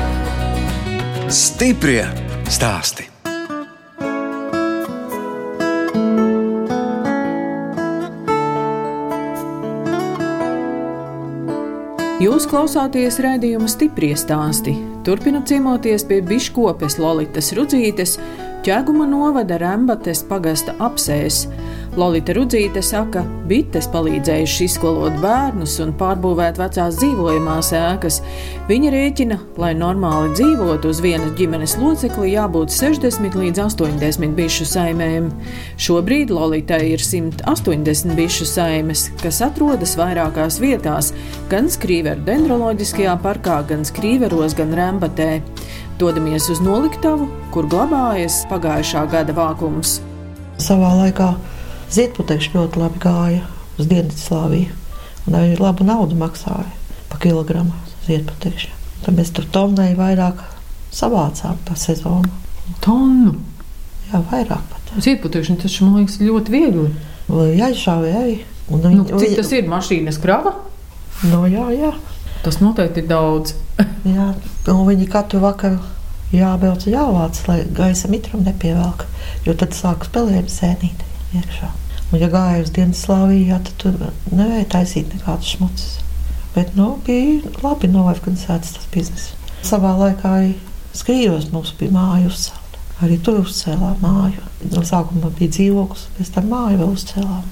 Stiprie 1.32 2.02
stāsti! 2.44 3.06
Jūs 12.20 12.44
klausāties 12.50 13.16
raidījuma 13.24 13.64
stipri 13.64 14.10
stāstī. 14.12 14.76
Turpinot 15.08 15.48
ciemoties 15.48 16.04
pie 16.04 16.20
biškopes 16.20 16.98
Lolitas 17.00 17.48
Rudzītes, 17.56 18.18
ķēguma 18.68 19.08
novada 19.08 19.56
Rembates 19.64 20.20
pagasta 20.28 20.76
apsēs. 20.84 21.46
Lolita 21.92 22.32
Rudzīte 22.32 22.80
saka, 22.80 23.20
bites 23.44 23.84
palīdzējuši 23.92 24.64
izkolot 24.64 25.18
bērnus 25.20 25.74
un 25.84 25.90
pārbūvēt 26.00 26.56
vecās 26.56 26.96
dzīvojamās 26.96 27.68
ēkas. 27.76 28.16
Viņa 28.70 28.92
rēķina, 28.94 29.36
lai 29.60 29.74
normāli 29.76 30.30
dzīvotu 30.32 30.88
uz 30.88 31.02
vienas 31.04 31.34
ģimenes 31.36 31.76
locekli, 31.82 32.30
jābūt 32.32 32.72
60 32.72 33.36
līdz 33.36 33.64
80 33.66 34.32
bišu 34.40 34.70
saimēm. 34.72 35.28
Šobrīd 35.76 36.32
Lolitai 36.32 36.80
ir 36.94 37.04
180 37.04 38.16
bišu 38.16 38.48
saimes, 38.48 39.10
kas 39.20 39.44
atrodas 39.44 39.92
vairākās 40.00 40.62
vietās, 40.64 41.12
gan 41.52 41.68
Skrīveru 41.68 42.24
dendroloģiskajā 42.24 43.20
parkā, 43.20 43.60
gan 43.68 43.84
Skrīveros, 43.84 44.56
gan 44.56 44.72
Rembatē. 44.80 45.32
Dodamies 46.00 46.48
uz 46.48 46.64
noliktavu, 46.64 47.28
kur 47.52 47.68
glabājas 47.68 48.46
pagājušā 48.48 49.10
gada 49.12 49.36
vākums. 49.36 49.98
Savā 50.56 50.96
laikā 51.04 51.34
Ziedputekļi 51.92 52.54
ļoti 52.56 52.80
labi 52.80 53.00
gāja 53.02 53.42
uz 53.76 53.88
Dienvidslāviju. 53.90 54.78
Un 55.26 55.36
viņi 55.36 55.58
labu 55.60 55.84
naudu 55.84 56.16
maksāja 56.18 56.70
par 57.10 57.20
kilogramu 57.22 57.74
ziedputekļu. 58.06 58.70
Tad 59.04 59.18
mēs 59.18 59.32
tur 59.36 59.44
tonnai 59.52 59.92
vairāk 59.98 60.40
savācām 60.94 61.60
pa 61.66 61.76
sezonu. 61.78 62.30
Tonu? 62.84 63.34
Jā, 64.08 64.22
vairāk 64.30 64.64
pat. 64.72 64.94
Ziedputekļi 65.04 65.58
tas 65.62 65.76
man 65.84 66.00
liekas 66.00 66.18
ļoti 66.22 66.54
viegli. 66.56 66.88
Jāizšāvē 67.60 68.16
arī. 68.22 68.38
Un 68.72 68.82
viņi, 68.86 69.02
nu, 69.02 69.20
cik 69.20 69.36
tas 69.36 69.52
ir 69.52 69.68
mašīnas 69.68 70.20
krava? 70.22 70.54
No, 71.28 71.44
jā, 71.50 71.68
jā. 71.76 71.92
Tas 72.42 72.62
noteikti 72.62 73.04
ir 73.04 73.08
daudz. 73.12 73.52
jā, 74.16 74.32
un 74.72 74.84
viņi 74.88 75.12
katru 75.12 75.44
vakaru 75.44 75.78
jābrauc 76.32 76.88
jāvāc, 76.88 77.44
lai 77.50 77.62
gaisa 77.76 78.08
mitram 78.08 78.46
nepievelk, 78.48 79.04
jo 79.44 79.52
tad 79.60 79.76
sāk 79.76 80.08
spēlēt 80.08 80.48
sēnīt 80.48 81.11
iekšā. 81.40 81.70
Un, 82.12 82.20
ja 82.20 82.28
gāja 82.32 82.62
uz 82.62 82.72
Dienvidslāviju, 82.76 83.58
tad 83.66 83.76
tur 83.80 83.98
nevarēja 84.30 84.68
taisīt 84.76 85.14
nekādas 85.16 85.54
šmucas. 85.54 85.92
Bet 86.52 86.74
nu, 86.76 86.98
bija 87.06 87.52
labi 87.64 87.88
noorganizēts 87.88 88.74
tas 88.76 88.88
bizness. 88.92 89.32
Savā 89.64 89.94
laikā 89.96 90.32
arī 90.36 90.50
skrījos 90.96 91.48
mums 91.52 91.72
bija 91.78 91.94
māja 91.94 92.28
uzcelta. 92.28 92.82
Arī 93.02 93.16
tur 93.24 93.40
uzcēlām 93.40 94.02
māju. 94.04 94.42
No 94.74 94.82
sākuma 94.86 95.30
bija 95.38 95.54
dzīvoklis, 95.56 96.04
pēc 96.18 96.32
tam 96.34 96.50
māju 96.52 96.82
vēl 96.82 96.92
uzcēlām. 96.92 97.46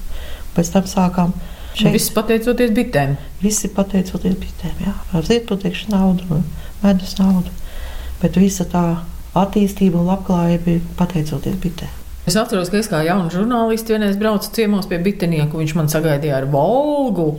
Pēc 0.55 0.69
tam 0.75 0.85
sākām 0.91 1.33
šeit. 1.73 1.95
Viss 1.95 2.13
pateicoties 2.13 2.75
bitēm. 2.77 3.15
Visi 3.41 3.71
pateicoties 3.73 4.37
bitēm, 4.43 4.83
jā. 4.85 4.93
Ar 5.15 5.25
ziedputekšu 5.27 5.89
naudu, 5.95 6.43
medus 6.83 7.17
naudu. 7.19 7.49
Bet 8.21 8.37
visa 8.37 8.67
tā 8.69 8.85
attīstība 9.41 10.03
un 10.03 10.11
labklājība 10.11 10.67
bija 10.67 10.85
pateicoties 11.01 11.57
bitēm. 11.65 12.00
Es 12.29 12.37
atceros, 12.37 12.69
ka 12.69 12.77
es 12.77 12.89
kā 12.91 13.01
jauna 13.05 13.31
žurnāliste 13.33 13.95
vienreiz 13.95 14.17
braucu 14.19 14.51
ciemos 14.53 14.87
pie 14.89 14.99
bitinieku. 15.01 15.57
Viņš 15.61 15.75
man 15.77 15.89
sagaidīja 15.89 16.41
ar 16.41 16.49
Volgu. 16.53 17.31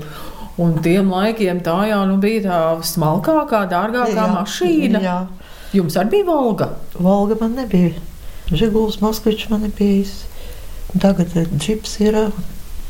Un 0.60 0.74
tiem 0.84 1.08
laikiem 1.08 1.62
tā 1.64 1.78
jau 1.88 2.02
nu, 2.10 2.18
bija 2.20 2.42
tā 2.44 2.58
smalkākā, 2.84 3.62
dārgākā 3.70 4.18
jā, 4.18 4.26
mašīna. 4.34 5.02
Jā. 5.02 5.18
Jums 5.72 5.96
arī 5.96 6.18
bija 6.18 6.28
Volga? 6.28 6.68
Volga 6.98 7.38
man 7.40 7.54
nebija. 7.56 7.94
Žiguls 8.52 9.00
Moskvičs 9.00 9.48
man 9.52 9.64
ir 9.68 9.72
bijis. 9.78 10.18
Tagad 11.00 11.32
džips 11.56 11.96
ir, 12.04 12.18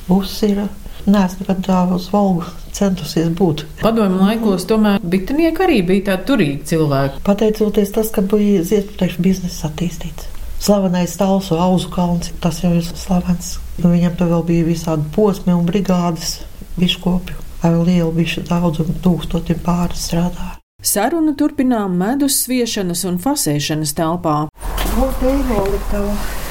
bus 0.09 0.35
ir. 0.49 0.65
Nē, 1.07 1.27
es 1.29 1.39
nekad 1.39 1.63
tā 1.67 1.85
uz 1.95 2.09
Volgu 2.11 2.49
centusies 2.75 3.31
būt. 3.39 3.67
Padomju 3.83 4.19
laikos 4.23 4.67
tomēr 4.71 5.03
bitinieki 5.15 5.65
arī 5.67 5.81
bija 5.87 6.09
tādi 6.13 6.29
turīgi 6.31 6.69
cilvēki. 6.73 7.23
Pateicoties 7.27 7.95
tas, 7.95 8.11
ka 8.15 8.25
bija 8.27 8.65
ziedputekšu 8.67 9.23
biznesa 9.25 9.69
attīstīts. 9.71 10.31
Slavenais 10.63 11.17
Talsu 11.19 11.57
auzu 11.59 11.89
kalns, 11.91 12.29
tas 12.39 12.61
jau 12.63 12.71
ir 12.71 12.85
slavens. 12.87 13.57
Nu, 13.83 13.89
viņam 13.91 14.13
tur 14.15 14.29
vēl 14.31 14.45
bija 14.47 14.67
visādi 14.69 15.09
posmi 15.11 15.51
un 15.51 15.65
brigādes 15.67 16.37
biškopju. 16.77 17.35
Ar 17.67 17.81
lielu 17.83 18.13
bišu 18.15 18.45
daudzumu 18.47 18.95
tūkstotim 19.03 19.59
pāri 19.67 19.99
strādāja. 19.99 20.61
Sarunu 20.87 21.35
turpinām 21.35 21.99
medus 21.99 22.37
sviešanas 22.45 23.03
un 23.11 23.19
fasēšanas 23.25 23.91
telpā. 23.99 24.37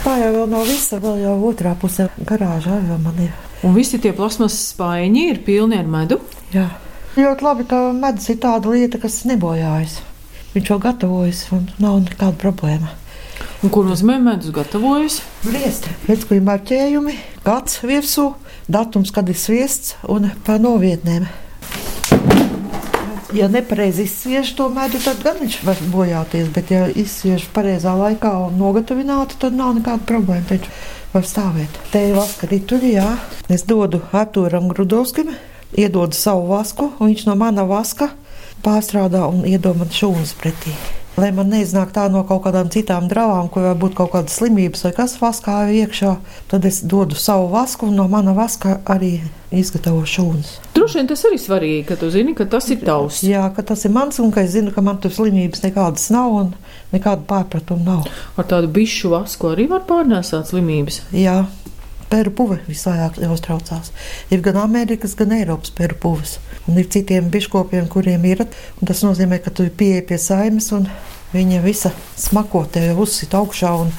Tā 0.03 0.19
jau 0.19 0.35
vēl 0.35 0.47
nav 0.57 0.67
visa, 0.67 0.99
vēl 0.99 1.23
jau 1.23 1.39
otrā 1.47 1.71
pusē 1.79 2.09
garāžā 2.19 2.83
jau 2.89 2.99
man 2.99 3.25
ir. 3.29 3.31
Un 3.63 3.79
visi 3.79 3.95
tie 4.03 4.11
plasmas 4.17 4.57
spaiņi 4.73 5.27
ir 5.29 5.39
pilni 5.47 5.79
ar 5.79 5.87
medu? 5.87 6.19
Jā. 6.51 6.67
Ļoti 7.15 7.47
labi, 7.47 7.69
ka 7.71 7.85
medus 7.95 8.27
ir 8.27 8.43
tāda 8.43 8.75
lieta, 8.75 8.99
kas 8.99 9.21
nebojājas. 9.31 10.01
Viņš 10.51 10.73
jau 10.73 10.83
gatavojas 10.83 11.45
un 11.55 11.69
nav 11.79 12.01
nekāda 12.09 12.35
problēma. 12.43 12.97
Un 13.61 13.69
ko 13.69 13.83
nozīmē 13.85 14.15
medus 14.17 14.49
gatavojas? 14.55 15.19
Briest. 15.43 15.85
Pēc 16.07 16.23
tam 16.25 16.39
ir 16.39 16.45
marķējumi, 16.47 17.11
gads 17.45 17.75
virsū, 17.85 18.31
datums, 18.65 19.11
kad 19.13 19.27
ir 19.29 19.37
sviests 19.37 19.99
un 20.09 20.31
pa 20.47 20.55
novietnēm. 20.57 21.27
Ja 23.37 23.47
nepareizi 23.53 24.07
izsviež 24.09 24.49
to 24.57 24.65
medu, 24.73 24.97
tad 25.05 25.21
gan 25.21 25.37
viņš 25.43 25.59
var 25.67 25.83
bojāties. 25.93 26.49
Bet, 26.55 26.73
ja 26.73 26.87
izsviež 26.89 27.45
pareizā 27.53 27.93
laikā 27.99 28.31
un 28.47 28.57
nogatavināti, 28.59 29.37
tad 29.43 29.53
nav 29.55 29.75
nekāda 29.77 30.09
problēma. 30.09 30.47
Taču 30.49 30.73
var 31.13 31.27
stāvēt. 31.29 31.77
Te 31.93 32.01
ir 32.09 32.17
vaska 32.17 32.49
rituri, 32.49 32.95
jā. 32.97 33.11
Es 33.45 33.67
dodu 33.69 34.01
Arturam 34.09 34.71
Grudovskim, 34.73 35.29
iedodu 35.77 36.17
savu 36.17 36.49
vasku, 36.49 36.89
un 36.97 37.13
viņš 37.13 37.27
no 37.29 37.37
mana 37.37 37.67
vaska 37.69 38.09
pārstrādā 38.65 39.21
un 39.29 39.45
iedod 39.45 39.77
man 39.77 39.93
šūnas 39.93 40.33
pretī 40.41 40.73
lai 41.19 41.31
man 41.35 41.51
neiznāk 41.51 41.91
tā 41.95 42.07
no 42.11 42.23
kaut 42.27 42.45
kādām 42.45 42.71
citām 42.71 43.09
dravām, 43.11 43.49
kur 43.51 43.65
var 43.67 43.77
būt 43.79 43.97
kaut 43.97 44.13
kādas 44.13 44.37
slimības 44.39 44.85
vai 44.85 44.93
kas 44.95 45.17
vaskā 45.21 45.57
iekšā, 45.81 46.15
tad 46.51 46.65
es 46.67 46.81
dodu 46.81 47.19
savu 47.19 47.49
vasku 47.51 47.89
un 47.89 47.99
no 47.99 48.07
mana 48.11 48.35
vaska 48.37 48.79
arī 48.85 49.17
izgatavo 49.51 50.05
šūnas. 50.07 50.53
Droši 50.75 51.01
vien 51.01 51.09
tas 51.09 51.23
arī 51.27 51.39
svarīgi, 51.41 51.83
ka 51.89 51.97
tu 51.99 52.09
zini, 52.13 52.35
ka 52.37 52.47
tas 52.49 52.69
ir 52.71 52.83
tavs. 52.87 53.21
Jā, 53.27 53.43
ka 53.55 53.65
tas 53.67 53.83
ir 53.85 53.91
mans 53.95 54.21
un 54.23 54.31
ka 54.31 54.45
es 54.45 54.53
zinu, 54.55 54.71
ka 54.71 54.83
man 54.85 55.01
tur 55.03 55.11
slimības 55.13 55.65
nekādas 55.65 56.07
nav 56.15 56.37
un 56.37 56.53
nekāda 56.93 57.27
pārpratuma 57.27 57.83
nav. 57.83 58.07
Ar 58.39 58.47
tādu 58.47 58.71
bišu 58.71 59.11
vasku 59.11 59.51
arī 59.51 59.67
var 59.71 59.83
pārnēsāt 59.89 60.53
slimības? 60.53 61.03
Jā. 61.15 61.41
Peru 62.11 62.33
puve 62.35 62.59
visvairāk 62.67 63.21
uztraucās. 63.31 63.93
Ir 64.33 64.43
gan 64.43 64.59
Amerikas, 64.59 65.15
gan 65.15 65.31
Eiropas 65.37 65.71
peru 65.75 65.95
puves. 66.01 66.37
Un 66.67 66.77
ir 66.81 66.89
citiem 66.91 67.31
biškopiem, 67.31 67.87
kuriem 67.91 68.27
ir. 68.27 68.45
Tas 68.83 69.05
nozīmē, 69.05 69.39
ka 69.43 69.53
tu 69.55 69.69
pieeji 69.69 70.03
pie 70.09 70.19
saimes 70.19 70.71
un 70.75 70.89
viņa 71.31 71.63
visa 71.63 71.93
smako 72.19 72.65
tev 72.71 72.99
uzsit 72.99 73.33
augšā 73.37 73.73
un 73.85 73.91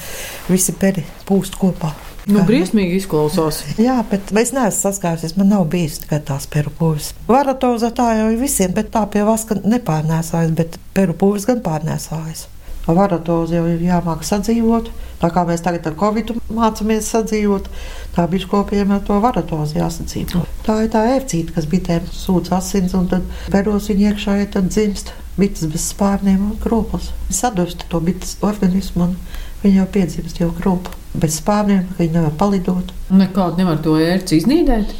visi 0.49 0.75
peri 0.77 1.05
pūst 1.27 1.57
kopā. 1.57 1.93
Nu, 2.23 2.39
briesmīgi 2.47 3.01
izklausās. 3.01 3.59
Jā, 3.81 3.97
bet 4.07 4.29
es 4.39 4.53
neesmu 4.55 4.77
saskāries. 4.77 5.35
Man 5.35 5.49
nav 5.51 5.65
bijis 5.73 5.99
tikai 6.05 6.21
tās 6.23 6.47
peru 6.47 6.71
pūles. 6.77 7.11
Varatoza 7.27 7.89
tā 7.95 8.13
jau 8.21 8.29
ir 8.31 8.39
visiem, 8.39 8.71
bet 8.75 8.93
tā 8.93 9.03
pie 9.11 9.25
vaska 9.27 9.59
nepārnēsājas, 9.59 10.53
bet 10.55 10.77
peru 10.95 11.17
pūles 11.19 11.49
gan 11.49 11.59
pārnēsājas. 11.65 12.45
Ar 12.83 12.97
varatozi 12.97 13.55
jau 13.55 13.63
ir 13.71 13.83
jāmāk 13.85 14.25
sadzīvot. 14.27 14.89
Tā 15.21 15.29
kā 15.31 15.45
mēs 15.47 15.61
tagad 15.63 15.85
ar 15.87 15.93
covid 15.95 16.33
mācāmies 16.51 17.07
sadzīvot, 17.13 17.69
tā 18.15 18.25
biškopiem 18.27 18.91
ar 18.91 19.03
to 19.07 19.19
varatozi 19.23 19.79
jāsadzīvo. 19.79 20.43
Tā 20.65 20.81
ir 20.83 20.91
tā 20.91 21.05
ērcīte, 21.13 21.55
kas 21.55 21.69
bitēm 21.71 22.09
sūdz 22.11 22.51
asins, 22.57 22.95
un 22.99 23.07
tad 23.11 23.29
peros 23.53 23.87
viņa 23.87 24.09
iekšā 24.11 24.35
ir 24.41 24.51
tad 24.51 24.67
dzimst 24.73 25.13
bites 25.39 25.65
bez 25.71 25.87
spārniem 25.93 26.43
un 26.49 26.59
kroplis. 26.61 27.13
Sadurst 27.31 27.87
to 27.89 28.03
bites 28.03 28.35
organismu, 28.43 29.07
un 29.07 29.15
viņa 29.63 29.79
jau 29.79 29.87
piedzimst 29.95 30.43
jau 30.43 30.51
kropu. 30.59 30.91
Bez 31.15 31.39
spārniem 31.39 31.87
viņa 31.97 32.19
nevar 32.19 32.37
palidot. 32.37 32.93
Nekādu 33.13 33.63
nevar 33.63 33.79
to 33.85 33.95
ērci 34.01 34.41
iznīdēt. 34.41 34.93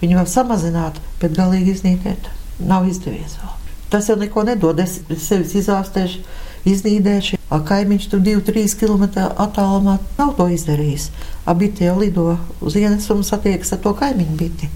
Viņu 0.00 0.16
var 0.16 0.28
samazināt, 0.30 1.00
bet 1.20 1.36
galīgi 1.36 1.76
iznīdēt 1.76 2.30
nav 2.64 2.88
izdevies 2.88 3.36
vēl. 3.42 3.56
Tas 3.90 4.08
jau 4.08 4.16
neko 4.16 4.46
nedod. 4.46 4.78
Es 4.80 5.00
sevis 5.20 5.56
izārstēšu 5.58 6.22
iznīdējuši. 6.68 7.38
Kaimiņš 7.50 8.06
tur 8.12 8.20
2-3 8.22 8.76
km 8.78 9.06
attālumā 9.42 9.96
nav 10.18 10.34
to 10.38 10.46
izdarījis. 10.54 11.08
Abi 11.50 11.70
tie 11.74 11.90
lido 11.96 12.36
uz 12.62 12.76
ienes 12.78 13.08
un 13.10 13.24
satiekas 13.26 13.74
ar 13.74 13.82
to 13.84 13.94
kaimiņu 13.98 14.36
biti. 14.38 14.68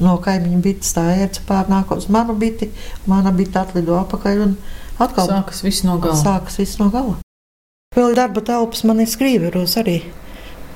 No 0.00 0.16
kaimiņa 0.22 0.62
bites 0.64 0.94
tā 0.96 1.04
ērce 1.18 1.44
pārnāk 1.48 1.92
uz 1.96 2.08
manu 2.12 2.36
biti, 2.38 2.70
mana 3.06 3.34
bite 3.36 3.60
atlido 3.60 3.98
apakaļ 4.00 4.46
un 4.46 4.56
atkal 5.02 5.28
sākas 5.28 5.62
viss 5.66 5.84
no 5.84 5.98
gala. 6.00 6.16
Sākas 6.18 6.58
viss 6.62 6.80
no 6.80 6.88
gala. 6.94 7.18
Vēl 7.92 8.16
darba 8.16 8.40
telpas 8.40 8.86
man 8.88 9.04
ir 9.04 9.10
skrīveros 9.12 9.76
arī. 9.82 10.00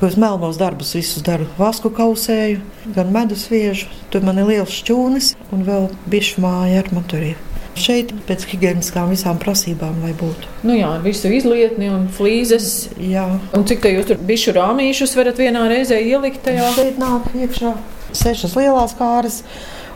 Uz 0.04 0.18
melnos 0.20 0.58
darbus 0.60 0.92
visus 0.92 1.24
daru. 1.24 1.46
Vasku 1.56 1.88
kausēju, 1.88 2.60
gan 2.92 3.14
medus 3.14 3.46
viežu. 3.48 3.88
Tur 4.12 4.28
man 4.28 4.42
ir 4.42 4.50
liels 4.50 4.76
šķūnis 4.82 5.32
un 5.56 5.64
vēl 5.64 5.88
bišu 6.12 6.44
māja 6.44 6.84
ar 6.84 6.92
man 6.92 7.08
tur 7.08 7.24
ir. 7.32 7.45
Šeit 7.76 8.12
pēc 8.28 8.46
higiēniskām 8.50 9.10
visām 9.12 9.40
prasībām, 9.42 9.98
lai 10.04 10.14
būtu. 10.16 10.48
Nu 10.66 10.76
jā, 10.76 10.94
visu 11.04 11.30
izlietni 11.36 11.90
un 11.92 12.06
flīzes. 12.12 12.88
Jā. 13.00 13.26
Un 13.56 13.66
cik 13.68 13.82
te 13.84 13.92
jūs 13.92 14.08
tur 14.08 14.22
bišu 14.28 14.56
rāmīšus 14.56 15.16
varat 15.18 15.40
vienā 15.42 15.66
reizē 15.72 16.00
ielikt 16.00 16.44
tajā? 16.46 16.70
Šeit 16.78 17.00
nāk 17.02 17.28
iekšā 17.36 17.74
sešas 18.16 18.56
lielās 18.56 18.96
kāras 18.96 19.42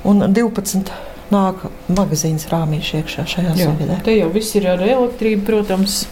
un 0.04 0.24
12 0.34 0.92
nāk 1.30 1.66
magazīns 1.94 2.48
rāmīši 2.50 3.00
iekšā 3.00 3.24
šajā 3.32 3.56
sēdē. 3.58 3.98
Te 4.06 4.16
jau 4.16 4.30
viss 4.34 4.56
ir 4.58 4.66
ar 4.72 4.82
elektrību, 4.82 5.44
protams. 5.46 6.02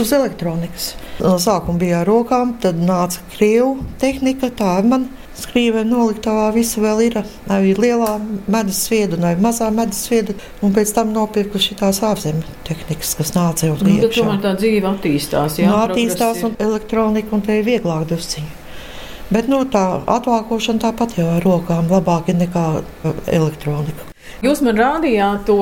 Uz 0.00 0.12
elektronikas. 0.16 0.92
Sākumā 1.20 1.80
bija 1.82 2.00
ar 2.00 2.08
rokām, 2.08 2.56
tad 2.62 2.80
nāca 2.80 3.20
krievu 3.34 3.76
tehnika, 4.00 4.48
tā 4.56 4.78
ir 4.80 4.88
man 4.88 5.10
skrīvē 5.42 5.82
noliktavā 5.88 6.48
visa 6.54 6.80
vēl 6.82 7.02
ir 7.08 7.18
arī 7.50 7.74
lielā 7.78 8.14
medus 8.50 8.80
svieda 8.86 9.18
un 9.18 9.42
mazā 9.42 9.68
medus 9.74 10.04
svieda, 10.06 10.36
un 10.62 10.74
pēc 10.76 10.94
tam 10.96 11.12
nopirku 11.14 11.60
šitās 11.62 12.02
ārzemju 12.06 12.56
tehnikas, 12.68 13.14
kas 13.18 13.34
nāca 13.36 13.68
jau 13.68 13.76
nu, 13.80 13.96
iekšā. 13.98 14.22
Tomēr 14.22 14.42
tā 14.44 14.54
dzīve 14.60 14.90
attīstās, 14.92 15.60
jā? 15.60 15.70
Nu, 15.70 15.78
attīstās 15.86 16.42
un 16.48 16.58
elektronika, 16.62 17.34
un 17.36 17.44
te 17.46 17.60
ir 17.60 17.66
vieglāk 17.68 18.08
drusciņi. 18.12 18.58
Bet 19.32 19.48
nu, 19.48 19.62
tā 19.72 19.84
atvākošana 20.12 20.82
tāpat 20.82 21.16
jau 21.16 21.30
ar 21.38 21.44
rokām 21.46 21.88
labāk 21.88 22.28
ir 22.28 22.36
nekā 22.42 22.66
elektronika. 23.32 24.10
Jūs 24.44 24.60
man 24.66 24.76
rādījāt 24.76 25.46
to 25.48 25.58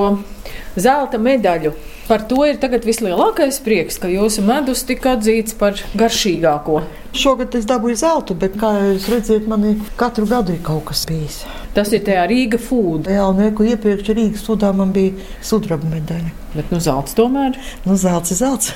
zelta 0.75 1.19
medaļu. 1.21 1.71
Par 2.11 2.25
to 2.27 2.41
ir 2.43 2.57
tagad 2.59 2.83
vislielākais 2.83 3.61
prieks, 3.63 3.95
ka 4.03 4.09
jūsu 4.11 4.41
medus 4.43 4.81
tika 4.83 5.13
atzīts 5.15 5.55
par 5.55 5.77
garšīgāko. 5.95 6.81
Šogad 7.15 7.55
es 7.55 7.63
dabūju 7.69 7.99
zeltu, 8.01 8.35
bet, 8.41 8.57
kā 8.59 8.73
jūs 8.81 9.07
redzat, 9.13 9.47
man 9.47 9.63
katru 9.95 10.27
gadu 10.27 10.51
ir 10.51 10.59
kaut 10.65 10.89
kas 10.89 11.05
bijis. 11.07 11.37
Tas 11.71 11.93
ir 11.95 12.03
tajā 12.03 12.25
Rīga 12.27 12.59
food. 12.59 13.07
Jā, 13.07 13.29
un 13.31 13.39
neko 13.39 13.63
iepriekš 13.63 14.11
Rīgas 14.11 14.43
sudā 14.43 14.73
man 14.75 14.91
bija 14.91 15.15
sudraba 15.39 15.87
medaļa. 15.87 16.35
Bet, 16.57 16.75
nu, 16.75 16.83
zelts 16.83 17.15
tomēr? 17.15 17.55
Nu, 17.87 17.95
zelts 17.95 18.35
ir 18.35 18.41
zelts. 18.43 18.75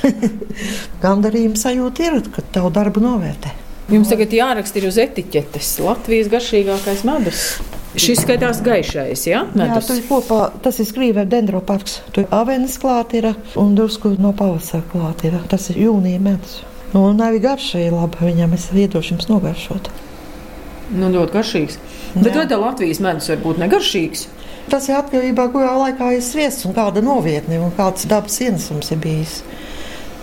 Gandarījuma 1.03 1.59
sajūta 1.59 2.07
ir, 2.07 2.21
ka 2.31 2.49
tavu 2.55 2.71
darbu 2.79 3.03
novērtē. 3.03 3.51
Jums 3.91 4.15
tagad 4.15 4.31
jāraksta 4.39 4.87
uz 4.87 4.95
etiķetes 5.09 5.75
Latvijas 5.83 6.31
garšīgākais 6.31 7.03
medus. 7.11 7.49
Šis 7.95 8.21
skatās 8.25 8.59
gaišais, 8.65 9.25
ja? 9.29 9.45
Medus. 9.55 9.87
Jā, 9.87 9.95
tur 9.95 10.01
kopā 10.09 10.39
tas 10.63 10.79
ir 10.83 10.87
skrīvē 10.89 11.23
dendroparks. 11.31 12.01
Tur 12.15 12.27
avenes 12.35 12.75
klāt 12.81 13.15
ir 13.15 13.31
un 13.59 13.75
drusku 13.77 14.15
no 14.19 14.33
pavasara 14.35 14.83
klāt 14.91 15.23
ir. 15.27 15.37
Tas 15.51 15.69
ir 15.71 15.79
jūnija 15.85 16.21
medus. 16.23 16.59
Nu, 16.91 17.05
un 17.09 17.21
arī 17.23 17.41
garša 17.43 17.85
ir 17.87 17.95
laba. 17.95 18.19
Viņam 18.27 18.55
es 18.57 18.67
iedošu 18.71 19.15
jums 19.15 19.29
nogaršot. 19.31 19.91
Nu, 20.95 21.09
ļoti 21.13 21.33
garšīgs. 21.33 21.77
Jā. 22.15 22.23
Bet 22.23 22.35
vai 22.37 22.45
tā 22.51 22.59
Latvijas 22.61 23.01
medus 23.03 23.31
var 23.31 23.39
būt 23.43 23.61
negaršīgs? 23.63 24.27
Tas 24.69 24.87
ir 24.89 24.97
atkarībā 24.97 25.47
no 25.47 25.53
kurā 25.53 25.73
laikā 25.77 26.11
ir 26.15 26.23
sviests 26.25 26.65
un 26.65 26.75
kāda 26.77 27.03
novietne 27.05 27.59
un 27.61 27.73
kāds 27.77 28.07
dabas 28.09 28.37
ienesums 28.41 28.91
ir 28.93 29.01
bijis. 29.01 29.39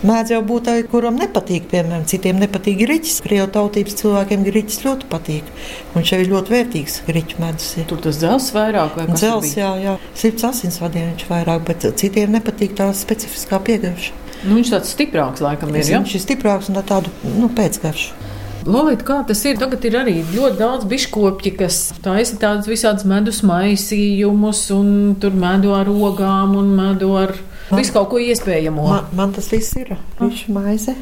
Mēdz 0.03 0.33
jau 0.35 0.41
būt 0.43 0.67
arī, 0.73 0.83
kuram 0.91 1.15
nepatīk, 1.21 1.69
piemēram, 1.71 2.03
citiem 2.11 2.41
nepatīk 2.43 2.81
grīķis. 2.81 3.21
Krievu 3.23 3.47
tautības 3.55 3.95
cilvēkiem 4.01 4.43
grīķis 4.49 4.81
ļoti 4.83 5.11
patīk. 5.13 5.53
Un 5.95 6.07
šeit 6.09 6.25
ir 6.25 6.33
ļoti 6.33 6.55
vērtīgs 6.57 6.97
grīķu 7.07 7.39
medus. 7.43 7.69
Tur 7.87 8.03
tas 8.03 8.19
dzels 8.19 8.49
vairāk 8.57 8.99
vai 8.99 9.07
dzels, 9.13 9.53
jā, 9.61 9.71
jā. 9.79 9.95
Sirds 10.19 10.49
asinsvadiem 10.51 11.13
viņš 11.13 11.29
vairāk, 11.31 11.63
bet 11.69 11.87
citiem 12.03 12.35
nepatīk 12.35 12.75
tā 12.81 12.89
specifiskā 12.99 13.63
piegarša. 13.63 14.19
Nu, 14.43 14.57
viņš 14.59 14.73
tāds 14.75 14.91
stiprāks 14.97 15.45
laikam 15.45 15.71
ir, 15.77 15.87
ja? 15.87 16.03
Viņš 16.03 16.17
ir 16.19 16.25
stiprāks 16.25 16.73
un 16.73 16.83
tādu 16.83 17.13
nu, 17.39 17.47
pēcgaršu. 17.55 18.19
Lolīt, 18.67 19.01
kā 19.07 19.21
tas 19.27 19.41
ir? 19.47 19.57
Tagad 19.59 19.87
ir 19.87 19.97
arī 19.99 20.17
ļoti 20.35 20.59
daudz 20.59 20.87
biškopļi, 20.91 21.55
kas 21.59 21.79
taisa 22.03 22.37
tādus 22.43 22.71
visādus 22.71 23.07
medus 23.11 23.41
maisījumus, 23.47 24.65
un 24.75 24.93
tur 25.23 25.35
medu 25.35 25.75
ar 25.75 25.91
ogām 25.91 26.55
un 26.59 26.75
medu 26.79 27.11
ar 27.19 27.35
visu 27.79 27.95
kaut 27.95 28.11
ko 28.13 28.21
iespējamo. 28.23 28.85
Man, 28.89 29.11
man 29.19 29.35
tas 29.37 29.51
viss 29.53 29.77
ir. 29.81 29.95
Viņš 30.21 30.43
maize, 30.53 30.95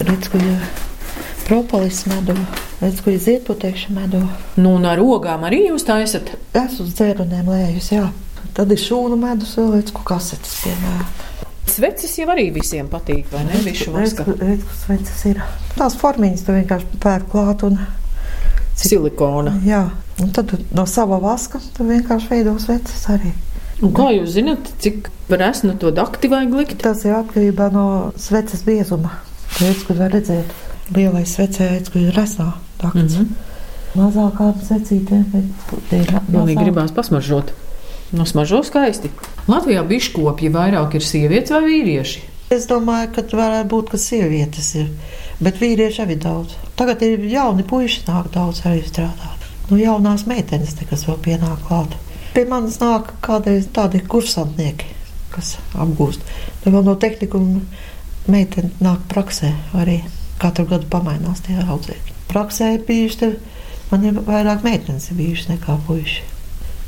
redz, 0.00 0.30
ka 0.32 0.40
ir 0.40 0.64
propolis 1.46 2.04
medu, 2.10 2.36
redz, 2.82 3.00
ka 3.04 3.14
ir 3.14 3.22
ziedputekša 3.24 3.94
medu. 3.96 4.22
Nu, 4.56 4.76
un 4.76 4.86
ar 4.88 5.02
ogām 5.02 5.46
arī 5.48 5.64
jūs 5.68 5.86
taisat? 5.88 6.34
Es 6.56 6.78
uz 6.82 6.92
dzēruniem 6.98 7.50
lējus, 7.50 7.92
jā. 7.96 8.10
Tad 8.56 8.72
ir 8.74 8.80
šūnu 8.82 9.18
medus, 9.20 9.56
vēl 9.58 9.74
redz, 9.78 9.94
ko 9.94 10.04
kasetes 10.06 10.60
piemēram. 10.64 11.08
Sveces 11.70 12.16
jau 12.18 12.26
arī 12.32 12.48
visiem 12.50 12.88
patīk, 12.90 13.28
vai 13.30 13.44
ne? 13.46 13.60
Višu 13.62 13.92
vaska. 13.94 14.26
Redz, 14.40 14.64
ka 14.66 14.78
sveces 14.82 15.24
ir. 15.30 15.42
Tās 15.76 15.94
formiņas 16.00 16.42
tu 16.46 16.56
vienkārši 16.56 17.00
pērk 17.02 17.30
klāt 17.30 17.62
un 17.68 17.78
Silikona. 18.80 19.54
Jā, 19.66 19.84
un 20.22 20.32
tad 20.34 20.54
no 20.74 20.86
sava 20.88 21.20
vaska 21.22 21.60
tu 21.76 21.86
vienkārši 21.88 22.30
veido 22.32 22.56
sveces 22.62 23.06
arī. 23.12 23.32
Un 23.80 23.92
kā 23.96 24.10
jūs 24.12 24.34
zināt, 24.34 24.68
cik 24.82 25.08
resnu 25.32 25.76
to 25.80 25.92
dakti 25.94 26.28
vajag 26.28 26.56
likt? 26.58 26.80
Tas 26.82 27.04
ir 27.06 27.16
atkarībā 27.16 27.70
no 27.72 27.84
sveces 28.20 28.64
biezuma. 28.66 29.14
Redz, 29.60 29.86
kad 29.88 30.00
var 30.00 30.12
redzēt, 30.12 30.52
lielais 30.96 31.32
svecē, 31.32 31.70
redz, 31.74 31.88
ka 31.92 32.02
ir 32.02 32.12
resnā 32.16 32.52
dakts. 32.82 33.16
Mm 33.16 33.24
-hmm. 33.24 33.48
Mazākām 33.98 34.54
secītēm, 34.62 35.24
bet 35.32 35.78
tie 35.90 36.02
ir 36.02 36.12
Pilnīgi 36.30 36.62
gribās 36.62 36.92
pasmaržot. 36.94 37.52
No 38.12 38.26
smaržo 38.26 38.62
skaisti. 38.62 39.10
Latvijā 39.48 39.82
biškopji 39.86 40.50
vairāk 40.50 40.94
ir 40.94 41.02
sievietes 41.02 41.50
vai 41.50 41.62
vīrieši? 41.64 42.20
Es 42.50 42.66
domāju, 42.66 43.12
ka 43.14 43.22
varētu 43.22 43.68
būt, 43.68 43.90
ka 43.90 43.98
sievietes 43.98 44.74
ir, 44.74 44.88
bet 45.40 45.60
vīrieši 45.60 46.02
arī 46.02 46.16
daudz. 46.18 46.56
Tagad 46.76 47.02
ir 47.02 47.24
jauni 47.24 47.62
puiši, 47.62 48.02
nāk 48.08 48.30
daudz 48.34 48.62
arī 48.66 48.82
strādāt. 48.82 49.46
Nu, 49.70 49.76
jaunās 49.76 50.26
meitenes, 50.26 50.74
te, 50.74 50.84
kas 50.84 51.06
vēl 51.06 51.18
pienāk 51.26 51.58
klāt. 51.68 51.94
Pie 52.40 52.46
manis 52.48 52.78
nāk 52.80 53.10
kādreiz 53.20 53.66
tādi 53.68 53.98
kursantnieki, 54.00 54.86
kas 55.28 55.58
apgūst. 55.76 56.22
Tad 56.62 56.72
vēl 56.72 56.86
no 56.86 56.94
tehnikuma 56.96 57.60
meitene 58.32 58.70
nāk 58.80 59.02
praksē 59.10 59.50
arī. 59.76 59.98
Katru 60.40 60.64
gadu 60.70 60.86
pamainās 60.88 61.42
tie 61.44 61.58
audzēkļi. 61.60 62.14
Praksē 62.30 62.70
bijuši, 62.88 63.28
man 63.90 64.06
ir 64.08 64.22
vairāk 64.24 64.64
meitenes 64.64 65.10
bijušas 65.18 65.50
nekā 65.50 65.74
puiši. 65.84 66.22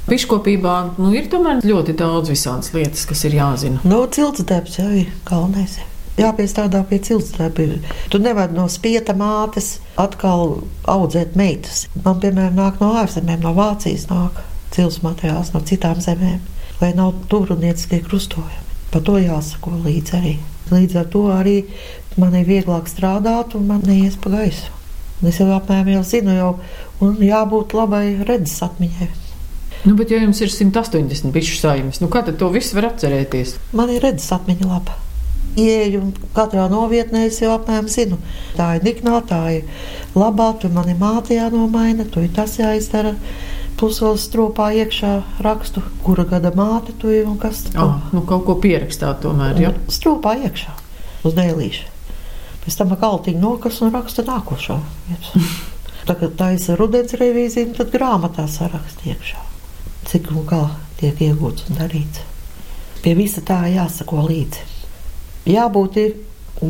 Biškopībā 0.06 0.76
nu, 0.96 1.10
ir 1.20 1.28
tomēr 1.34 1.60
ļoti 1.68 1.98
daudz 2.00 2.32
visādas 2.32 2.72
lietas, 2.72 3.02
kas 3.10 3.26
ir 3.28 3.36
jāzina. 3.36 3.82
Nu, 3.84 4.06
cilts 4.08 4.46
darbs 4.48 4.78
jau 4.80 4.88
ir 5.02 5.10
galvenais. 5.28 5.82
Jāpiestrādā 6.16 6.80
pie 6.88 7.02
cilts 7.04 7.34
darba. 7.36 7.68
Tu 8.08 8.22
nevari 8.24 8.56
no 8.56 8.64
spieta 8.72 9.12
mātes 9.12 9.74
atkal 10.00 10.62
audzēt 10.88 11.36
meitas. 11.36 11.90
Man, 12.00 12.24
piemēram, 12.24 12.56
nāk 12.56 12.80
no 12.80 12.94
ārzemēm, 13.02 13.44
no 13.44 13.52
Vācijas 13.60 14.08
nāk 14.08 14.40
cilts 14.72 15.02
materiāls 15.04 15.52
no 15.54 15.62
citām 15.68 16.00
zemēm, 16.02 16.40
lai 16.80 16.92
nav 16.98 17.14
turnieciskie 17.30 18.02
krustojumi. 18.04 18.60
Par 18.92 19.04
to 19.06 19.16
jāsako 19.20 19.78
līdzi 19.86 20.16
arī. 20.18 20.36
Līdz 20.72 20.98
ar 21.00 21.08
to 21.12 21.26
arī 21.32 21.56
man 22.20 22.36
ir 22.36 22.48
vieglāk 22.48 22.90
strādāt 22.90 23.56
un 23.56 23.66
man 23.70 23.84
neies 23.88 24.18
pa 24.20 24.32
gaisu. 24.32 24.72
Es 25.22 25.38
jau 25.38 25.52
apmēram 25.54 25.92
jau 25.94 26.02
zinu, 26.06 26.34
jau, 26.34 26.52
un 27.04 27.20
jābūt 27.22 27.76
labai 27.78 28.06
redzes 28.26 28.58
atmiņai. 28.66 29.08
Nu, 29.82 29.94
bet, 29.98 30.10
ja 30.10 30.20
jums 30.22 30.38
ir 30.42 30.50
180 30.50 31.32
bišu 31.34 31.56
saimnes, 31.58 31.98
nu 32.02 32.08
kā 32.10 32.22
tad 32.26 32.36
to 32.38 32.50
visu 32.54 32.76
var 32.78 32.92
atcerēties? 32.92 33.56
Man 33.74 33.90
ir 33.90 34.02
redzes 34.04 34.30
atmiņa 34.34 34.68
laba. 34.68 34.98
Ieju 35.58 36.04
katrā 36.36 36.68
novietnē 36.70 37.26
es 37.28 37.40
jau 37.42 37.50
apmēram 37.56 37.88
zinu. 37.90 38.18
Tā 38.56 38.76
ir 38.78 38.86
niknā, 38.86 39.18
tā 39.28 39.40
ir 39.58 39.88
labā, 40.18 40.52
tur 40.62 40.72
man 40.74 40.88
ir 40.88 41.00
māte 41.00 41.36
jānomaina, 41.36 42.06
tur 42.08 42.24
ir 42.26 42.32
tas 42.36 42.54
jāizdara. 42.60 43.14
Vēl 43.82 44.18
stropā 44.20 44.68
iekšā 44.78 45.12
rakstu, 45.42 45.82
kura 46.04 46.24
gada 46.28 46.52
māte 46.54 46.94
tu 46.98 47.10
ir 47.10 47.26
un 47.26 47.38
kas 47.40 47.64
tur 47.66 47.80
Oh, 47.82 47.94
nu, 48.14 48.22
kaut 48.28 48.44
ko 48.46 48.54
pierakstāt 48.62 49.24
tomēr, 49.24 49.58
ja? 49.58 49.72
Stropā 49.90 50.36
iekšā 50.46 50.74
uz 51.26 51.34
dēlīša. 51.34 51.88
Pēc 52.62 52.76
tam 52.78 52.94
kaltiņu 52.94 53.42
nokas 53.42 53.80
un 53.82 53.90
raksta 53.94 54.22
nākošo. 54.26 54.78
Tagad 56.08 56.36
taisa 56.38 56.76
rudens 56.78 57.14
revīzija, 57.18 57.72
tad 57.78 57.90
grāmatā 57.94 58.46
saraksta 58.50 59.10
iekšā. 59.10 59.42
Cik 60.10 60.30
un 60.34 60.46
kā 60.46 60.62
tiek 61.00 61.18
iegūts 61.30 61.70
un 61.70 61.82
darīts. 61.82 62.22
Pie 63.02 63.16
visa 63.18 63.42
tā 63.42 63.64
jāsako 63.70 64.22
līdzi. 64.28 64.68
Jābūt 65.50 65.98
ir 65.98 66.14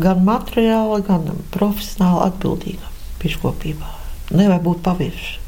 gan 0.01 0.25
materiāli, 0.25 1.03
gan 1.05 1.29
profesionāli 1.53 2.25
atbildīgam 2.31 3.01
piškopībā. 3.21 3.93
Nevar 4.33 4.65
būt 4.65 4.81
pavirši. 4.85 5.42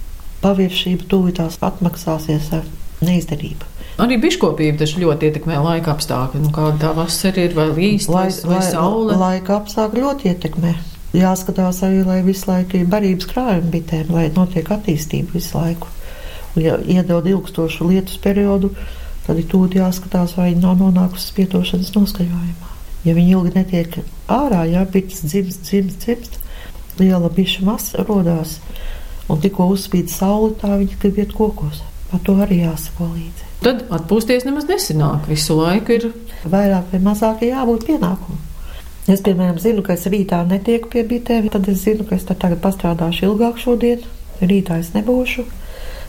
Paviršība 0.44 1.08
tuvitās 1.08 1.56
atmaksāsies 1.64 2.50
ar 2.58 2.66
neizdarību. 3.04 3.70
Arī 4.04 4.18
biškopība 4.18 4.80
taču 4.80 5.04
ļoti 5.04 5.28
ietekmē 5.30 5.60
laika 5.62 5.92
apstākļi. 5.94 6.40
Nu, 6.42 6.50
kāda 6.54 6.80
tā 6.82 6.90
vasara 6.96 7.44
ir, 7.46 7.54
vai 7.54 7.68
līst, 7.76 8.10
vai, 8.10 8.26
vai 8.50 8.62
saule? 8.66 9.14
laika 9.20 9.60
apstākļi 9.60 10.02
ļoti 10.02 10.30
ietekmē. 10.32 10.72
Jāskatās 11.14 11.78
arī, 11.86 12.00
lai 12.02 12.18
visu 12.26 12.48
laiku 12.50 12.80
ir 12.80 12.88
barības 12.90 13.28
krājumi 13.30 13.70
bitēm, 13.76 14.10
lai 14.16 14.26
notiek 14.34 14.72
attīstība 14.74 15.36
visu 15.36 15.54
laiku. 15.54 15.90
Un, 16.56 16.64
ja 16.64 16.78
iedod 16.96 17.28
ilgstošu 17.30 17.86
lietus 17.86 18.18
periodu, 18.22 18.72
tad 19.28 19.38
ir 19.38 19.46
tūlīt 19.50 19.78
jāskatās, 19.78 20.34
vai 20.40 20.50
nav 20.58 20.74
nonākusi 20.82 21.30
spietošanas 21.30 21.94
noskaņojumā. 21.94 22.72
Ja 23.06 23.14
viņi 23.14 23.36
ilgi 23.36 23.54
netiek 23.54 24.00
ārā, 24.32 24.64
ja 24.66 24.82
bites 24.90 25.22
dzimst, 25.22 25.62
dzimst, 25.68 26.02
dzimst, 26.02 26.40
liela 26.98 27.30
biša 27.30 27.62
masa 27.66 28.02
rodās, 28.08 28.58
un 29.28 29.40
tikko 29.40 29.70
uzspīd 29.74 30.12
saule, 30.12 30.52
tā 30.60 30.76
viņi 30.80 31.00
grib 31.00 31.20
iet 31.22 31.34
kokos. 31.36 31.82
Par 32.10 32.22
to 32.26 32.36
arī 32.44 32.60
jāsako 32.62 33.08
līdzi. 33.14 33.50
Tad 33.64 33.86
atpūsties 33.96 34.44
nemaz 34.46 34.68
nesanāk. 34.68 35.28
Visu 35.30 35.56
laiku 35.56 35.96
ir 35.96 36.10
Vairāk 36.44 36.90
vai 36.92 37.00
mazāk 37.00 37.42
jābūt 37.46 37.86
pienākumam. 37.88 38.40
Es, 39.08 39.20
piemēram, 39.24 39.58
zinu, 39.60 39.82
ka 39.84 39.96
es 39.96 40.06
rītā 40.08 40.42
netieku 40.48 40.90
pie 40.92 41.02
bitēm, 41.08 41.50
tad 41.52 41.68
es 41.68 41.82
zinu, 41.84 42.06
ka 42.08 42.16
es 42.16 42.24
tagad 42.28 42.60
pastrādāšu 42.64 43.28
ilgāk 43.30 43.60
šodien. 43.60 44.04
Rītā 44.40 44.78
es 44.80 44.92
nebūšu. 44.96 45.44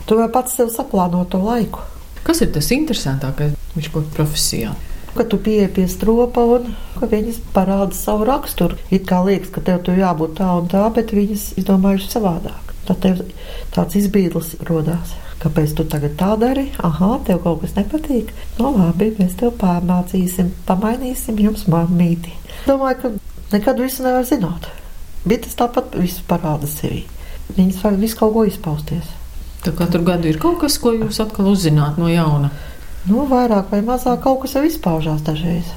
Tu 0.08 0.16
vai 0.16 0.28
pats 0.32 0.56
sev 0.56 0.70
saplāno 0.72 1.24
to 1.28 1.40
laiku. 1.42 1.84
Kas 2.26 2.42
ir 2.44 2.52
tas 2.54 2.68
interesantākais 2.74 3.56
biškopu 3.76 4.12
profesijā? 4.16 4.74
Kad 5.16 5.30
tu 5.32 5.40
pieeji 5.40 5.70
pie 5.76 5.86
stropa 5.88 6.44
un 6.56 6.72
ka 6.98 7.08
viņas 7.08 7.40
parāda 7.54 7.96
savu 7.96 8.26
raksturu. 8.28 8.76
It 8.92 9.08
kā 9.08 9.22
liekas, 9.24 9.52
ka 9.52 9.64
tev 9.64 9.84
tur 9.86 9.96
jābūt 10.00 10.36
tā 10.40 10.48
un 10.58 10.68
tā, 10.72 10.84
bet 10.92 11.16
viņas 11.16 11.54
izdomājuši 11.60 12.12
savādāk. 12.12 12.65
Tad 12.86 13.02
tev 13.02 13.22
tāds 13.74 13.98
izbīdlis 13.98 14.56
rodās. 14.68 15.16
Kāpēc 15.42 15.74
tu 15.76 15.84
tagad 15.84 16.14
tā 16.16 16.32
dari? 16.40 16.70
Ah, 16.80 17.00
tev 17.26 17.42
kaut 17.44 17.60
kas 17.62 17.74
nepatīk. 17.76 18.32
No 18.58 18.72
labi, 18.76 19.10
mēs 19.18 19.36
tev 19.40 19.52
pārmācīsim, 19.60 20.52
pamainīsim 20.68 21.38
jums 21.42 21.66
mammīti. 21.70 22.32
Domāju, 22.66 23.02
ka 23.02 23.12
nekad 23.52 23.82
visu 23.82 24.06
nevar 24.06 24.24
zināt. 24.28 24.70
Bites 25.26 25.58
tāpat 25.58 25.98
visu 25.98 26.24
parāda 26.30 26.70
sevi. 26.70 27.04
Viņas 27.56 27.82
var 27.82 27.98
visu 28.00 28.18
kaut 28.20 28.34
ko 28.34 28.46
izpausties. 28.48 29.10
Tā 29.66 29.74
katru 29.74 30.04
gadu 30.06 30.30
ir 30.30 30.38
kaut 30.42 30.60
kas, 30.62 30.78
ko 30.78 30.94
jūs 30.94 31.20
atkal 31.22 31.50
uzzināt 31.50 31.98
no 32.00 32.08
jauna. 32.10 32.52
Nu, 33.06 33.26
vairāk 33.30 33.70
vai 33.74 33.82
mazāk 33.86 34.22
kaut 34.24 34.44
kas 34.44 34.56
jau 34.56 34.64
izpaužās 34.66 35.22
dažreiz. 35.26 35.68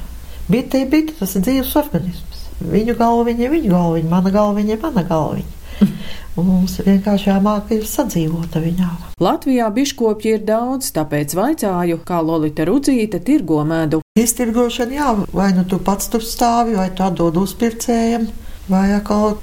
Bite 0.50 0.82
ir 0.82 0.90
bite, 0.90 1.14
tas 1.20 1.36
ir 1.38 1.46
dzīves 1.46 1.76
organisms. 1.78 2.46
Viņu 2.60 2.96
galviņa 3.00 3.46
ir 3.46 3.54
viņu 3.54 3.74
galviņa, 3.74 4.10
mana 4.10 4.34
galviņa 4.34 4.76
ir 4.76 4.82
mana 4.84 5.04
galviņa. 5.10 5.58
Un 6.40 6.46
mums 6.48 6.78
vienkārši 6.86 7.30
jāmāk 7.32 7.72
ir 7.76 7.84
sadzīvot 7.90 8.56
ar 8.56 8.64
viņām. 8.64 8.96
Latvijā 9.20 9.68
biškopji 9.76 10.36
ir 10.38 10.44
daudz, 10.48 10.92
tāpēc 10.96 11.36
vaicāju, 11.36 12.00
kā 12.08 12.22
Lolita 12.24 12.68
Rudzīte 12.70 13.20
tirgo 13.28 13.60
medu. 13.68 14.00
Iztirgošana, 14.20 14.96
jā, 14.96 15.10
vai 15.36 15.50
nu 15.58 15.66
tu 15.68 15.80
pats 15.84 16.08
tur 16.14 16.24
stāvi, 16.24 16.78
vai 16.80 16.90
tu 16.96 17.04
atdod 17.04 17.38
uzpircējiem, 17.44 18.30
vai 18.72 18.86
atkal 18.96 19.38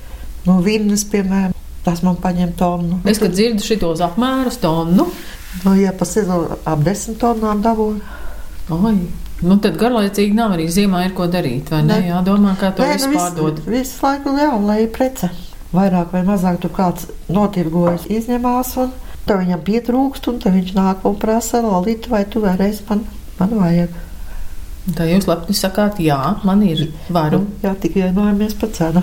no 0.46 0.60
vinnas, 0.64 1.04
piemēram, 1.12 1.52
tas 1.84 2.00
man 2.06 2.16
paņem 2.22 2.54
tonu. 2.58 3.00
Es, 3.04 3.20
kad 3.22 3.34
dzirdu 3.36 3.64
šitos 3.66 4.02
apmērus 4.08 4.62
tonu, 4.62 5.10
Nu, 5.64 5.72
ja 5.80 5.92
pa 5.96 6.04
sezonu 6.04 6.56
ap 6.68 6.82
desmit 6.84 7.16
tonām 7.22 7.62
dabūju. 7.64 8.00
oi, 8.76 8.96
nu 9.46 9.56
tad 9.62 9.78
garlaicīgi 9.80 10.34
nav 10.36 10.52
arī 10.56 10.66
ziemā 10.68 11.04
ir 11.06 11.14
ko 11.16 11.28
darīt, 11.32 11.70
vai 11.72 11.82
ne? 11.86 12.00
Ne. 12.00 12.10
Jādomā, 12.10 12.56
kā 12.60 12.72
to 12.76 12.84
Nē, 12.84 12.96
visu 12.98 13.08
nu, 13.08 13.16
pārdot. 13.16 13.62
visu, 13.64 13.70
visu 13.72 14.04
laiku, 14.04 14.34
jā, 14.36 14.50
lai 14.66 14.82
ir 14.82 14.90
prece. 14.92 15.30
Vairāk 15.76 16.14
vai 16.14 16.22
mazāk 16.26 16.60
tur 16.62 16.72
kāds 16.76 17.10
notirgojas, 17.28 18.08
izņemās, 18.08 18.72
un 18.82 18.92
tad 19.26 19.42
viņam 19.42 19.62
pietrūkst, 19.66 20.30
un 20.30 20.40
viņš 20.40 20.74
nāk 20.76 21.06
un 21.08 21.16
prasa, 21.20 21.60
Lolita, 21.64 22.12
vai 22.14 22.24
tu 22.30 22.42
vēlreiz 22.44 22.82
man, 22.88 23.04
man 23.40 23.56
vajag. 23.60 24.02
Tā 24.94 25.02
jūs 25.08 25.26
lepni 25.26 25.54
sakāt, 25.58 25.98
jā, 25.98 26.18
man 26.46 26.60
ir 26.62 26.84
varu. 27.10 27.40
Nu, 27.42 27.54
jā, 27.64 27.72
tikai 27.82 28.04
vienojamies 28.04 28.54
par 28.60 28.70
cenu. 28.76 29.02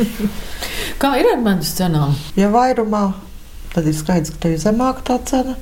Kā 1.02 1.12
ir 1.20 1.28
ar 1.30 1.38
medus 1.38 1.70
cenām? 1.78 2.16
Ja 2.34 2.48
vairumā, 2.50 3.04
tad 3.70 3.86
ir 3.86 3.94
skaidrs, 3.94 4.34
ka 4.34 4.42
tev 4.42 4.56
ir 4.56 4.62
zemāka 4.64 5.06
tā 5.12 5.20
cena. 5.30 5.54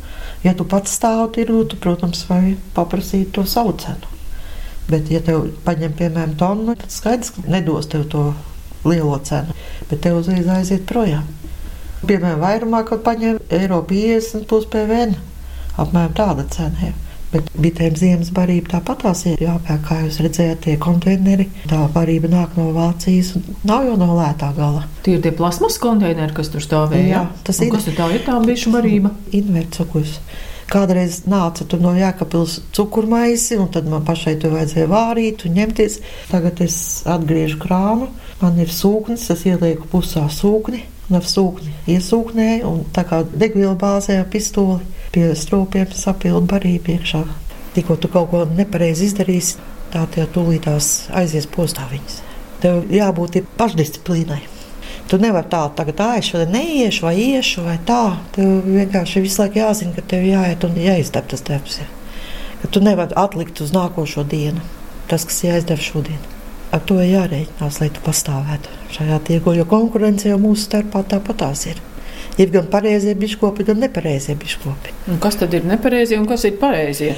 Ja 0.44 0.54
tu 0.56 0.64
pats 0.68 0.96
stāvi 0.96 1.34
tirgu, 1.36 1.66
tu, 1.68 1.76
protams, 1.76 2.24
vari 2.30 2.54
paprasīt 2.76 3.34
to 3.36 3.44
savu 3.44 3.76
cenu. 3.82 4.08
Bet, 4.88 5.10
ja 5.12 5.20
tev 5.26 5.50
paņem, 5.66 5.92
piemēram, 5.98 6.36
tonu, 6.40 6.72
tad 6.80 6.94
skaidrs, 6.94 7.34
ka 7.36 7.44
nedos 7.50 7.90
tev 7.92 8.06
to 8.08 8.30
lielo 8.88 9.18
cenu. 9.26 9.52
Bet 9.90 10.04
te 10.04 10.12
uzreiz 10.16 10.48
aiziet 10.50 10.86
projām. 10.88 11.24
Piemēram, 12.06 12.42
vairumā, 12.42 12.84
kad 12.86 13.02
paņem 13.06 13.40
eiro 13.56 13.80
50 13.88 14.46
plus 14.50 14.68
PVN, 14.70 15.16
apmēram 15.80 16.14
tāda 16.16 16.46
cena. 16.52 16.88
jau. 16.90 16.94
Bet 17.32 17.48
bitēm 17.58 17.96
ziemas 17.98 18.28
barība 18.32 18.76
tāpat 18.76 19.00
tās 19.02 19.24
ir 19.26 19.40
jāpērk, 19.42 19.80
kā 19.88 19.96
jūs 20.04 20.20
redzējāt, 20.22 20.60
tie 20.62 20.76
konteineri. 20.80 21.48
Tā 21.68 21.82
barība 21.92 22.30
nāk 22.30 22.54
no 22.56 22.68
Vācijas, 22.76 23.32
un 23.36 23.58
nav 23.66 23.88
jau 23.88 23.96
no 23.98 24.12
lētā 24.14 24.52
gala. 24.56 24.84
Tie 25.02 25.16
ir 25.16 25.24
tie 25.24 25.32
plasmas 25.34 25.80
konteineri, 25.82 26.32
kas 26.36 26.52
tur 26.54 26.62
stāvēja. 26.64 27.08
Jā, 27.10 27.24
tas 27.44 27.58
Un 27.58 27.66
ir. 27.66 27.72
Kas 27.74 27.88
tur 27.88 27.98
tā 27.98 28.06
ir 28.14 28.22
tā 28.28 28.36
bišu 28.46 28.70
barība? 28.74 29.10
Invercukus. 29.34 30.20
Kādreiz 30.66 31.20
nāca 31.30 31.62
tur 31.68 31.78
no 31.78 31.92
Jēkabils 31.94 32.56
cukurmaisi, 32.74 33.54
un 33.62 33.68
tad 33.70 33.86
man 33.90 34.02
pašai 34.06 34.34
tur 34.42 34.56
vajadzēja 34.56 34.88
vārīt 34.90 35.44
un 35.46 35.54
ņemties. 35.60 36.00
Tagad 36.32 36.62
es 36.64 36.78
atgriežu 37.06 37.60
krānu, 37.62 38.08
man 38.40 38.58
ir 38.58 38.72
sūknis, 38.74 39.28
es 39.30 39.44
ielieku 39.46 39.86
pusā 39.92 40.24
sūkni, 40.32 40.82
un 41.06 41.20
ar 41.20 41.28
sūkni 41.30 41.70
iesūknēju, 41.94 42.66
un 42.66 42.82
tā 42.96 43.06
kā 43.06 43.22
degviela 43.30 43.76
bāzē 43.78 44.18
ar 44.24 44.26
pistoli 44.32 44.82
pie 45.14 45.28
stropiem 45.38 45.94
sapildu 45.94 46.42
barību 46.50 46.96
iekšā. 46.96 47.22
Tikko 47.78 48.00
tu 48.02 48.10
kaut 48.10 48.32
ko 48.32 48.42
nepareizi 48.50 49.06
izdarīsi, 49.06 49.62
tā 49.94 50.02
tie 50.10 50.26
tūlītās 50.34 51.12
aizies 51.14 51.46
postā 51.46 51.86
viņas. 51.92 52.20
Tev 52.64 52.90
jābūt 52.90 53.38
pašdisciplīnai. 53.54 54.55
Tu 55.06 55.18
nevari 55.22 55.46
tā, 55.46 55.60
tagad 55.78 55.98
tā, 56.00 56.06
es 56.18 56.26
šodien 56.32 56.50
neiešu, 56.50 57.04
vai 57.06 57.14
iešu, 57.22 57.62
vai 57.62 57.76
tā. 57.86 58.16
Tev 58.34 58.66
vienkārši 58.66 59.22
visu 59.22 59.42
laiku 59.44 59.60
jāzina, 59.60 59.94
ka 59.94 60.02
tev 60.14 60.26
jāiet 60.26 60.66
un 60.66 60.74
jāizdara 60.82 61.30
tas 61.30 61.44
darbs. 61.46 61.78
Ja. 61.78 61.86
Ka 62.62 62.70
tu 62.74 62.82
nevari 62.82 63.14
atlikt 63.14 63.62
uz 63.62 63.70
nākošo 63.76 64.26
dienu 64.26 64.64
tas, 65.06 65.22
kas 65.22 65.44
jāizdara 65.44 65.82
šodien. 65.82 66.18
Ar 66.74 66.82
to 66.82 66.98
jārēķinās, 66.98 67.78
lai 67.78 67.90
tu 67.94 68.02
pastāvētu 68.02 68.72
šajā 68.96 69.20
tirgu, 69.28 69.54
jo 69.54 69.66
konkurence 69.70 70.26
jau 70.26 70.38
mūsu 70.42 70.66
starpā 70.66 71.04
tāpatās 71.06 71.68
ir. 71.70 71.78
Ir 72.42 72.50
gan 72.52 72.66
pareizie 72.68 73.14
biškopi, 73.16 73.64
gan 73.70 73.78
nepareizie 73.80 74.34
biškopi. 74.36 74.94
Un 75.12 75.20
kas 75.22 75.38
tad 75.40 75.54
ir 75.54 75.64
nepareizie 75.64 76.18
un 76.20 76.26
kas 76.28 76.44
ir 76.48 76.58
pareizie? 76.60 77.14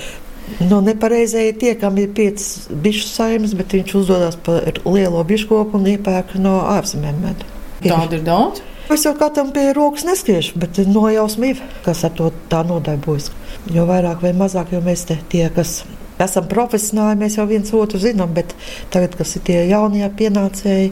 No 0.60 0.82
nepareizie 0.84 1.48
ir 1.48 1.56
tie, 1.60 1.74
kam 1.80 1.96
ir 2.00 2.12
piecas 2.16 2.68
bišu 2.84 3.08
saimnes, 3.08 3.56
bet 3.56 3.74
viņš 3.74 3.94
uzdodas 3.98 4.36
par 4.44 4.78
lielo 4.84 5.24
biškopu 5.24 5.80
un 5.80 5.88
iepērk 5.96 6.36
no 6.40 6.60
ārzemēm 6.76 7.24
medu. 7.24 7.48
Tāda 7.82 8.18
ir 8.18 8.26
daudz. 8.26 8.64
Es 8.88 9.04
jau 9.04 9.12
katram 9.20 9.50
pie 9.52 9.66
rokas 9.76 10.06
neskriešu, 10.08 10.56
bet 10.62 10.78
nojausma 10.88 11.50
ir, 11.52 11.58
kas 11.84 12.06
ar 12.08 12.14
to 12.16 12.30
tā 12.48 12.62
nodarbojas. 12.64 13.28
Jo 13.74 13.84
vairāk 13.88 14.22
vai 14.24 14.32
mazāk, 14.36 14.72
jo 14.72 14.80
mēs 14.84 15.04
te 15.10 15.18
tie, 15.28 15.44
kas 15.52 15.82
esam 16.24 16.48
profesionāli, 16.48 17.18
mēs 17.20 17.36
jau 17.38 17.44
viens 17.50 17.74
otru 17.76 18.00
zinām, 18.00 18.32
bet 18.34 18.54
tagad, 18.94 19.14
kas 19.18 19.36
ir 19.36 19.44
tie 19.44 19.58
jaunie 19.68 20.08
pienācēji, 20.18 20.90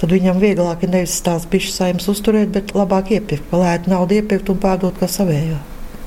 tad 0.00 0.14
viņam 0.14 0.40
vieglāk 0.42 0.86
ir 0.86 0.94
nevis 0.94 1.18
tās 1.26 1.48
bišķi 1.50 1.74
saimnes 1.74 2.08
uzturēt, 2.14 2.54
bet 2.54 2.72
labāk 2.78 3.12
iepirkt, 3.18 3.50
palēt 3.50 3.90
naudu 3.90 4.20
iepirkt 4.20 4.54
un 4.54 4.62
pārdot 4.62 5.02
kā 5.02 5.10
savējo. 5.10 5.58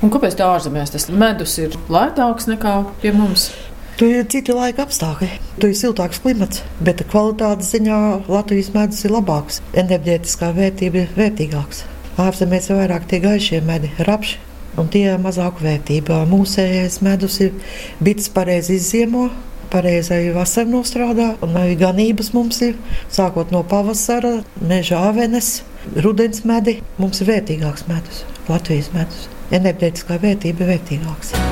Un 0.03 0.11
kāpēc 0.13 0.35
tā 0.39 0.47
ārzemēs 0.55 0.91
tas 0.93 1.07
medus 1.09 1.55
ir 1.61 1.75
lētāks 1.91 2.49
nekā 2.51 2.77
pie 3.01 3.13
mums? 3.15 3.49
Tur 3.95 4.11
ir 4.11 4.25
citi 4.27 4.51
laika 4.51 4.83
apstākļi, 4.83 5.29
tur 5.55 5.71
ir 5.71 5.77
siltāks 5.79 6.19
klimats, 6.19 6.65
bet 6.83 6.99
kvalitātes 7.07 7.69
ziņā 7.71 7.99
Latvijas 8.27 8.73
medus 8.73 9.05
ir 9.07 9.13
labāks. 9.15 9.61
Enerģētiskā 9.71 10.49
vērtība 10.57 11.05
ir 11.05 11.13
vērtīgāks. 11.15 11.85
Ārzemēs 12.19 12.67
ir 12.67 12.75
vairāk 12.81 13.05
tie 13.07 13.21
gaišie 13.23 13.61
medi, 13.63 13.93
rapši, 14.03 14.41
un 14.75 14.89
tie 14.91 15.05
ir 15.13 15.21
mazāk 15.23 15.63
vērtībā. 15.63 16.17
Mūsējais 16.27 16.99
medus 17.07 17.39
ir 17.45 17.55
bits 18.03 18.27
pareizi 18.35 18.75
izziemo. 18.81 19.29
Pareizai 19.71 20.27
vasarā 20.35 20.67
nostrādā, 20.73 21.29
un 21.43 21.55
arī 21.55 21.79
ganības 21.79 22.33
mums 22.35 22.59
ir. 22.67 22.75
Sākot 23.07 23.55
no 23.55 23.63
pavasara, 23.63 24.41
meža 24.59 24.99
avenes, 25.07 25.61
rudens 26.03 26.43
medi. 26.43 26.81
Mums 26.99 27.23
ir 27.23 27.31
vērtīgāks 27.31 27.87
medus, 27.87 28.25
Latvijas 28.51 28.91
medus. 28.91 29.29
Enerģētiskā 29.55 30.19
vērtība 30.19 30.67
ir 30.67 30.75
vērtīgāka. 30.75 31.43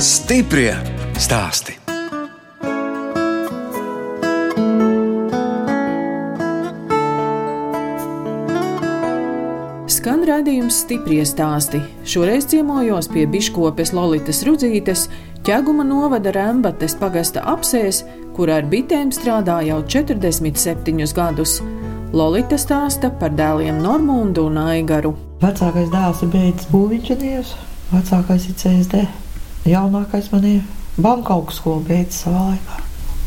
Stiprie 0.00 0.99
stāsti. 1.20 1.74
Skan 9.90 10.22
redzējums 10.24 10.78
stipri 10.86 11.18
stāsti. 11.28 11.82
Šoreiz 12.08 12.46
ciemojos 12.48 13.10
pie 13.12 13.26
biškopes 13.28 13.92
Lolitas 13.92 14.40
Rudzītes, 14.48 15.08
ķēguma 15.44 15.84
novada 15.84 16.32
Rembates 16.32 16.96
pagasta 16.96 17.44
apsēs, 17.52 18.00
kur 18.36 18.48
ar 18.54 18.64
bitēm 18.64 19.12
strādā 19.12 19.60
jau 19.68 19.82
47 19.84 21.12
gadus. 21.16 21.58
Lolita 22.16 22.56
stāsta 22.58 23.12
par 23.20 23.36
dēliem 23.36 23.84
Normundu 23.84 24.48
un 24.48 24.56
Aigaru. 24.64 25.12
Vecākais 25.44 25.92
dēls 25.92 26.24
ir 26.24 26.32
beidzis 26.32 26.72
būvniecības, 26.72 27.54
vecākais 27.92 28.48
ir 28.48 28.60
CSD. 28.64 29.06
Jaunākais 29.68 30.32
man 30.32 30.46
ir 30.48 30.79
banka 31.04 31.34
augstskola 31.36 31.84
beidzis 31.88 32.24
savā 32.24 32.50
laikā. 32.52 32.80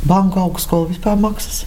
Banka 0.10 0.44
augstskola 0.44 0.90
vispār 0.92 1.20
maksas. 1.20 1.64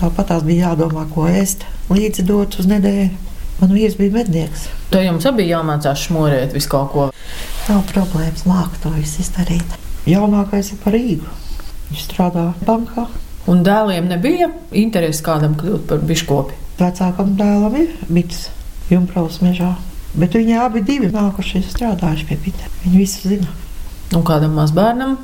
Tāpat 0.00 0.32
tās 0.32 0.46
bija 0.46 0.72
jādomā, 0.72 1.04
ko 1.12 1.28
ēst, 1.30 1.66
līdzi 1.92 2.24
dot 2.26 2.56
uz 2.58 2.68
nedēļu. 2.70 3.30
Man 3.60 3.74
vīrs 3.76 3.94
bija 3.98 4.16
mednieks. 4.16 4.64
Te 4.90 5.04
jums 5.04 5.26
abi 5.28 5.44
jāmācās 5.46 6.08
šmorēt 6.08 6.54
visu 6.56 6.70
kaut 6.72 6.88
ko. 6.94 7.04
Nav 7.68 7.84
problēmas, 7.92 8.42
māku 8.48 8.80
to 8.82 8.90
visu 8.96 9.22
izdarīt. 9.22 9.76
Jaunākais 10.10 10.72
ir 10.74 10.80
par 10.82 10.96
Rīgu. 10.96 11.28
Viņš 11.90 12.02
strādā 12.08 12.48
bankā. 12.66 13.06
Un 13.50 13.62
dēliem 13.66 14.08
nebija 14.10 14.48
interesi 14.78 15.22
kādam 15.26 15.54
kļūt 15.58 15.86
par 15.90 16.02
biškopi. 16.08 16.58
Vecākam 16.80 17.36
dēlam 17.38 17.78
ir 17.78 17.94
bits 18.10 18.48
Jumpraus 18.90 19.38
mežā. 19.44 19.76
Bet 20.18 20.34
viņi 20.36 20.58
abi 20.60 20.82
divi 20.86 21.08
nākuši 21.12 21.62
strādājuši 21.70 22.26
pie 22.28 22.38
bitēm. 22.42 22.78
Viņi 22.84 22.98
visu 22.98 23.30
zina. 23.30 23.52
Un 24.12 24.26
kādam 24.26 24.58
mazbērnam 24.58 25.16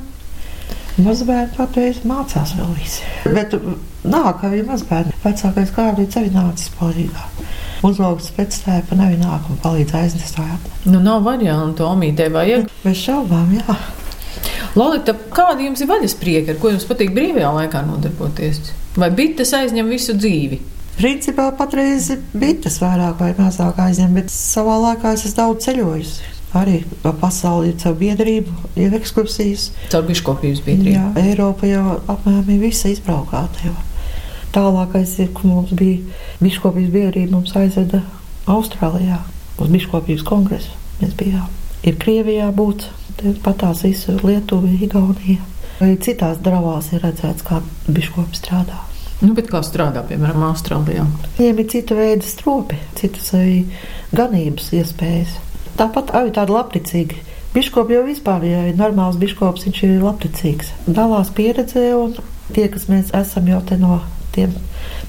Mazbērni 0.98 1.54
patreiz 1.54 2.00
mācās 2.08 2.56
vēl 2.58 2.70
visi. 2.74 3.04
Bet 3.30 3.52
nāk 4.02 4.42
arī 4.48 4.64
mazbērni. 4.66 5.14
Vecākais 5.22 5.70
kārlis 5.76 6.16
arī 6.18 6.32
nācis 6.34 6.72
palīgā. 6.74 7.26
Uzlauks 7.86 8.32
pēc 8.34 8.56
tēpa 8.64 8.98
nevināk 8.98 9.46
un 9.52 9.60
palīdz 9.62 9.94
aiznest 9.94 10.40
ārā. 10.42 10.56
nu, 10.90 10.98
nav 10.98 11.22
variantu, 11.22 11.86
omītē 11.86 12.26
vajag. 12.34 12.66
Bez 12.82 12.98
šaubām, 13.04 13.52
jā. 13.60 13.76
Lolita, 14.74 15.14
kādi 15.34 15.68
jums 15.68 15.84
ir 15.84 15.90
vaļas 15.90 16.16
prieki, 16.18 16.54
ar 16.54 16.58
ko 16.62 16.72
jums 16.72 16.86
patīk 16.88 17.14
brīvajā 17.14 17.52
laikā 17.54 17.84
nodarboties? 17.86 18.72
Vai 18.98 19.12
bites 19.14 19.54
aizņem 19.54 19.94
visu 19.94 20.16
dzīvi? 20.18 20.58
Principā 20.98 21.46
patreiz 21.54 22.10
bites 22.34 22.80
vairāk 22.82 23.22
vai 23.22 23.30
mazāk 23.38 23.78
aizņem, 23.84 24.18
bet 24.18 24.34
savā 24.34 24.74
laikā 24.82 25.14
es 25.14 25.28
esmu 25.28 25.38
daudz 25.38 25.68
ceļojusi. 25.68 26.37
Arī 26.56 26.78
pa 27.02 27.12
pasauli 27.12 27.72
ir 27.72 27.80
caur 27.82 27.96
biedrību, 27.98 28.54
ir 28.80 28.94
ekskursijas. 28.96 29.68
Caur 29.92 30.06
biškopības 30.08 30.62
biedrību. 30.64 30.94
Jā, 30.94 31.04
Eiropa 31.20 31.68
jau 31.68 31.98
apmēram 32.08 32.62
visa 32.62 32.88
izbraukāta. 32.88 33.66
Jau. 33.68 33.74
Tālākais 34.54 35.12
ir, 35.20 35.28
ka 35.36 35.44
mums 35.44 35.74
bija 35.76 36.00
biškopības 36.40 36.94
biedrība, 36.94 37.34
mums 37.36 37.52
aizveda 37.58 38.00
Austrālijā 38.48 39.20
uz 39.60 39.68
biškopības 39.74 40.24
kongresu. 40.24 40.72
Mēs 41.02 41.12
bijām. 41.20 41.50
Ir 41.84 41.98
Krievijā 42.00 42.48
būt, 42.56 42.88
patās 43.44 43.84
visu 43.84 44.16
Lietuvu, 44.22 44.72
Igauniju. 44.88 45.44
Arī 45.78 45.98
citās 46.02 46.40
dravās 46.42 46.88
ir 46.94 47.04
redzēts, 47.04 47.44
kā 47.46 47.60
biškopi 47.86 48.40
strādā. 48.40 48.80
Nu, 49.20 49.32
bet 49.34 49.50
kā 49.50 49.60
strādā, 49.66 50.00
piemēram, 50.06 50.46
Austrālijā? 50.48 51.04
Viņiem 51.36 51.60
ir 51.60 51.68
cita 51.70 51.98
veida 51.98 52.26
stropi, 52.26 52.78
citas 52.98 53.32
arī 53.34 53.60
ganības 54.14 54.72
iespējas. 54.78 55.36
Tāpat 55.78 56.10
arī 56.18 56.32
tāda 56.34 56.56
labticīga. 56.56 57.20
Biškopi 57.54 57.94
jau 57.94 58.02
vispār, 58.04 58.42
ja 58.44 58.64
ir 58.68 58.76
normāls 58.78 59.18
biškops, 59.20 59.68
viņš 59.68 59.78
ir 59.86 60.02
labticīgs. 60.02 60.72
Dalās 60.90 61.30
pieredzē, 61.34 61.84
un 61.94 62.16
tie, 62.54 62.66
kas 62.72 62.88
mēs 62.90 63.12
esam 63.16 63.46
jau 63.48 63.60
te 63.66 63.78
no 63.80 64.00
tiem 64.34 64.52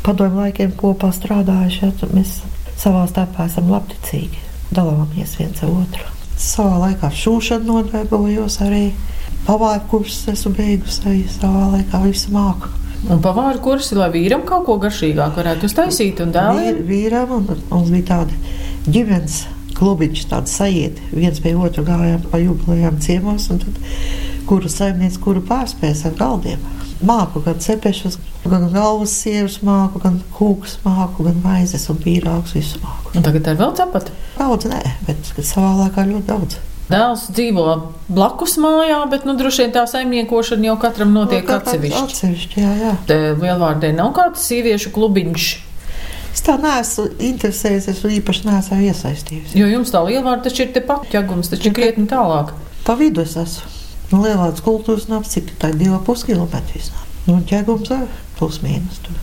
padomu 0.05 0.43
laikiem 0.43 0.75
kopā 0.77 1.09
strādājuši, 1.15 1.81
ja, 1.83 2.09
mēs 2.13 2.37
savā 2.79 3.03
starpā 3.09 3.49
esam 3.49 3.73
labticīgi. 3.73 4.45
Dalāmies 4.75 5.35
viens 5.39 5.65
ar 5.65 5.73
otru. 5.73 6.07
Savā 6.39 6.77
laikā 6.85 7.09
šūšanu 7.17 7.67
nodarbojos 7.73 8.61
arī. 8.63 8.85
Pavāju 9.49 9.85
kursus 9.89 10.29
esmu 10.35 10.53
beigusi 10.53 11.05
arī 11.09 11.21
savā 11.33 11.67
laikā 11.73 12.05
visu 12.05 12.31
māku. 12.35 12.71
Un 13.09 13.21
pavāra 13.23 13.57
kursi, 13.63 13.95
lai 13.97 14.11
vīram 14.13 14.45
kaut 14.47 14.67
ko 14.67 14.77
garšīgāku 14.83 15.41
varētu 15.41 15.69
uztaisīt 15.69 16.19
un. 16.23 16.35
Vīr, 16.35 16.83
vīram, 16.85 17.31
un 17.39 17.47
mums 17.71 17.93
bija 17.95 18.11
tāda 18.13 18.91
ģimenes 18.91 19.45
klubiņš, 19.79 20.25
tāda 20.31 20.51
sajieti. 20.51 21.09
Viens 21.15 21.39
pie 21.43 21.55
otru 21.57 21.85
gājām 21.87 22.25
pa 22.29 22.41
jubilejām 22.41 22.99
ciemos, 23.03 23.49
un 23.53 23.63
tad 23.63 23.79
kuru 24.49 24.69
saimnieks, 24.71 25.19
kuru 25.21 25.43
pārspējas 25.45 26.05
ar 26.09 26.15
galdiem. 26.19 26.63
Māku 27.05 27.39
gan 27.45 27.59
cepešus, 27.63 28.17
gan 28.43 28.65
galvas 28.73 29.13
sievas 29.21 29.59
māku, 29.63 30.01
gan 30.03 30.19
kūkas 30.35 30.79
māku, 30.83 31.23
gan 31.29 31.37
maizes 31.43 31.87
un 31.91 31.99
pīrāgus 32.01 32.57
visu 32.57 32.81
māku. 32.83 33.13
Un 33.15 33.25
tagad 33.25 33.47
ir 33.47 33.61
vēl 33.61 33.77
cepata. 33.77 34.15
Daudz 34.39 34.67
nē, 34.71 34.81
bet 35.07 35.31
savā 35.37 35.77
laikā 35.83 36.07
ļoti 36.09 36.27
daudz. 36.27 36.59
Dēls 36.89 37.27
dzīvo 37.37 37.65
blakus 38.09 38.55
mājā, 38.57 39.03
bet 39.11 39.25
nu, 39.29 39.35
droši 39.37 39.67
vien 39.67 39.73
tā 39.75 39.83
saimniekošana 39.89 40.71
jau 40.71 40.77
katram 40.81 41.13
notiek 41.13 41.45
Katrs 41.45 41.75
atsevišķi. 41.75 41.99
Atsevišķi, 42.01 42.63
jā, 42.63 42.71
jā. 42.81 42.93
Lielvārdē 43.37 43.91
nav 43.93 44.09
kāds 44.17 44.47
sieviešu 44.49 44.89
klubiņš. 44.95 45.49
Es 46.39 46.45
tā 46.47 46.53
neesmu 46.55 47.03
interesējies, 47.19 47.97
un 48.07 48.13
īpaši 48.15 48.45
neesmu 48.47 48.77
iesaistījusies. 48.87 49.55
Jo 49.59 49.65
jums 49.67 49.89
tā 49.91 49.99
lielvārda 50.05 50.45
taču 50.45 50.63
ir 50.63 50.69
tepat, 50.71 51.09
ķegums 51.11 51.51
taču 51.51 51.73
krietni 51.75 52.07
tālāk. 52.07 52.53
Pa 52.87 52.95
vidu 52.95 53.25
es 53.25 53.33
esmu. 53.41 53.67
No 54.13 54.21
lielākas 54.23 54.63
kultūras 54.63 55.09
nams, 55.11 55.33
cik 55.33 55.51
tā 55.59 55.73
ir 55.73 55.81
2,5 55.81 56.23
km. 56.29 56.55
Nu, 57.27 57.41
ķegums 57.43 57.91
ir 57.91 58.07
plus 58.39 58.61
mīnus. 58.63 59.03
Tur. 59.03 59.19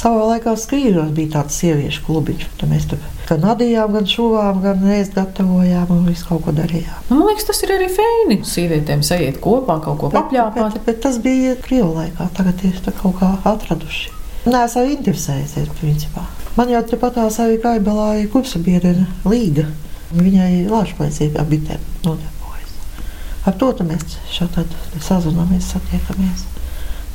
Savā 0.00 0.24
laikā 0.30 0.56
skrījos 0.56 1.12
bija 1.18 1.34
tāds 1.36 1.60
sieviešu 1.60 2.06
klubiņš. 2.08 2.48
Tad 2.56 2.72
mēs 2.72 2.88
tur 2.88 3.04
gan 3.28 3.44
adījām, 3.52 3.92
gan 3.92 4.08
šuvām, 4.08 4.64
gan 4.64 4.88
ēst 4.96 5.12
gatavojām 5.12 5.92
un 5.92 6.08
visu 6.08 6.24
kaut 6.30 6.46
ko 6.48 6.56
darījām. 6.56 7.06
Nu, 7.10 7.20
man 7.20 7.34
liekas, 7.34 7.50
tas 7.52 7.64
ir 7.68 7.76
arī 7.76 7.92
feini. 7.92 8.40
Sievietēm 8.48 9.04
sajiet 9.04 9.44
kopā, 9.44 9.76
kaut 9.84 10.00
ko 10.00 10.14
papļāpāt. 10.16 10.80
Bet, 10.80 10.84
bet 10.88 11.04
tas 11.04 11.20
bija 11.20 11.52
Krievu 11.60 11.92
laikā, 12.00 12.32
tagad 12.40 12.64
ir 12.64 12.80
tā 12.80 12.96
kaut 12.96 13.20
kā 13.20 13.34
atraduši. 13.44 14.15
Nē, 14.46 14.60
es 14.62 14.76
arī 14.78 14.92
interesējies, 14.94 15.72
principā. 15.80 16.22
Man 16.54 16.70
jau 16.70 16.78
tepat 16.86 17.16
tā 17.18 17.24
savi 17.34 17.56
kaibelā 17.58 18.12
ir 18.20 18.28
kursabiedrene 18.30 19.06
Līga. 19.26 19.64
Viņai 20.14 20.68
lāčplēcīgā 20.70 21.42
bitēm 21.50 21.82
nodarbojas. 22.04 22.76
Ar 23.42 23.56
to 23.58 23.72
mēs 23.88 24.14
šādi 24.30 24.62
sazināmies, 25.02 25.72
satiekamies. 25.74 26.46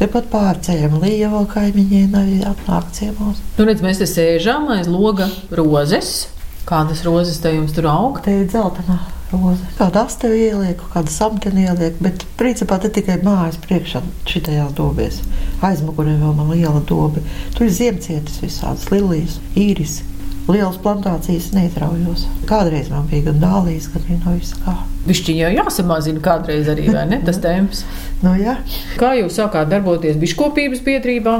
Tepat 0.01 0.27
pārceļam 0.33 0.99
līja 0.99 1.31
vēl 1.31 1.47
kaimiņiem 1.53 2.19
arī 2.19 2.37
atnāk 2.51 2.91
ciemos. 2.97 3.39
Nu, 3.55 3.69
redz, 3.69 3.85
mēs 3.85 4.03
te 4.03 4.09
sēžam 4.11 4.67
aiz 4.75 4.91
loga 4.91 5.29
rozes. 5.55 6.27
Kādas 6.67 7.05
rozes 7.07 7.39
te 7.39 7.55
jums 7.55 7.71
tur 7.77 7.87
aug? 7.93 8.19
Te 8.25 8.41
ir 8.41 8.51
dzeltenā 8.51 8.99
roze. 9.31 9.65
Kāda 9.77 10.05
astevi 10.07 10.45
ieliek, 10.49 10.81
kāda 10.93 11.11
samteni 11.11 11.65
ieliek, 11.65 11.97
bet 12.03 12.25
principā 12.39 12.77
te 12.81 12.91
tikai 12.93 13.19
mājas 13.25 13.59
priekšā 13.63 14.03
šitajās 14.29 14.75
dobēs. 14.77 15.21
Aizmugurē 15.65 16.15
vēl 16.21 16.37
man 16.37 16.53
liela 16.53 16.81
dobe. 16.87 17.23
Tur 17.55 17.67
ir 17.67 17.75
ziemcietis 17.75 18.41
visādas 18.43 18.87
lilijas, 18.93 19.39
īris. 19.57 20.01
Lielas 20.49 20.79
plantācijas 20.81 21.51
neizraujos. 21.53 22.25
Kādreiz 22.49 22.89
man 22.91 23.05
bija 23.11 23.29
gan 23.29 23.41
dālijas, 23.43 23.91
gan 23.93 24.23
no 24.25 24.33
visa 24.35 24.57
kā. 24.63 24.73
Višķi 25.05 25.35
jau 25.37 25.51
jāsamazina 25.53 26.21
kādreiz 26.23 26.69
arī, 26.71 26.87
vai 26.93 27.05
ne, 27.09 27.21
tas 27.25 27.39
temps? 27.41 27.85
Nu, 28.21 28.35
jā. 28.37 28.59
Kā 29.01 29.15
jūs 29.17 29.39
sākāt 29.39 29.71
darboties 29.71 30.19
biškopības 30.21 30.83
biedrībā? 30.85 31.39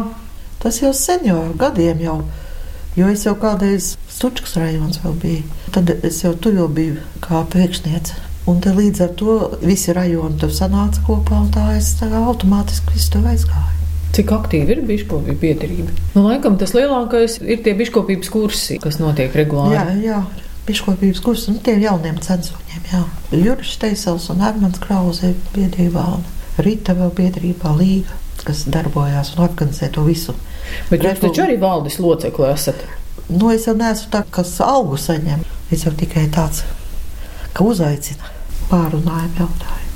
Tas 0.62 0.80
jau 0.82 0.90
sen 0.98 1.28
jau 1.28 1.44
gadiem 1.58 2.02
jau. 2.02 2.16
Jo 2.98 3.08
es 3.08 3.22
jau 3.24 3.38
kādreiz 3.40 3.94
Stučkas 4.12 4.58
rajonos 4.60 5.00
vēl 5.00 5.14
biju. 5.22 5.44
Tad 5.72 5.94
es 6.04 6.18
jau 6.26 6.34
tur 6.36 6.58
jau 6.58 6.68
biju 6.68 7.00
kā 7.24 7.46
priekšniece. 7.54 8.18
Un 8.52 8.60
līdz 8.60 9.04
ar 9.06 9.14
to 9.16 9.36
visi 9.62 9.94
rajoni 9.96 10.40
tur 10.42 10.52
sanāca 10.52 11.04
kopā, 11.08 11.40
un 11.46 11.52
tā 11.54 11.70
es 11.78 11.94
tā 12.00 12.10
automātiski 12.20 12.98
visu 12.98 13.14
tur 13.14 13.30
aizgāju. 13.32 13.78
Cik 14.12 14.34
aktīvi 14.36 14.76
ir 14.76 14.82
biškopība 14.90 15.40
biedrība? 15.40 15.94
Nu, 16.18 16.26
laikam 16.26 16.58
tas 16.60 16.74
lielākais 16.76 17.38
ir 17.46 17.62
tie 17.64 17.78
biškopības 17.80 18.32
kursi, 18.34 18.80
kas 18.84 19.00
notiek 19.00 19.32
regulāri. 19.40 19.78
Jā, 19.78 19.86
jā. 20.04 20.50
Biškopības 20.68 21.22
kursi, 21.24 21.54
nu, 21.54 21.62
tiem 21.64 21.80
jauniem 21.86 22.20
censoņiem, 22.26 22.90
jā. 22.92 23.06
Juris 23.32 23.78
Teisels 23.80 24.28
un 24.34 24.44
Ermans 24.44 24.82
Krauze 24.84 25.32
biedrībā, 25.56 26.04
un 26.18 26.28
Rita 26.60 26.98
vēl 26.98 27.14
biedrībā 27.22 27.72
Līga, 27.80 28.20
kas 28.48 28.66
darbojās 28.72 29.36
un 29.36 29.46
organizē 29.48 29.92
to 29.94 30.06
visu. 30.08 30.36
Bet 30.90 31.06
jūs 31.06 31.22
taču 31.22 31.46
arī 31.46 31.60
valdes 31.62 32.00
locekli 32.02 32.50
esat. 32.52 32.84
Nu, 33.30 33.52
es 33.54 33.68
jau 33.68 33.76
neesmu 33.78 34.12
tāds, 34.12 34.32
kas 34.36 34.58
algu 34.66 35.00
saņem. 35.00 35.46
Es 35.72 35.86
jau 35.88 35.94
tikai 35.96 36.26
tāds, 36.36 36.66
ka 37.56 37.64
uzaicina 37.64 38.32
pārunājumu 38.72 39.40
jautājumus. 39.40 39.91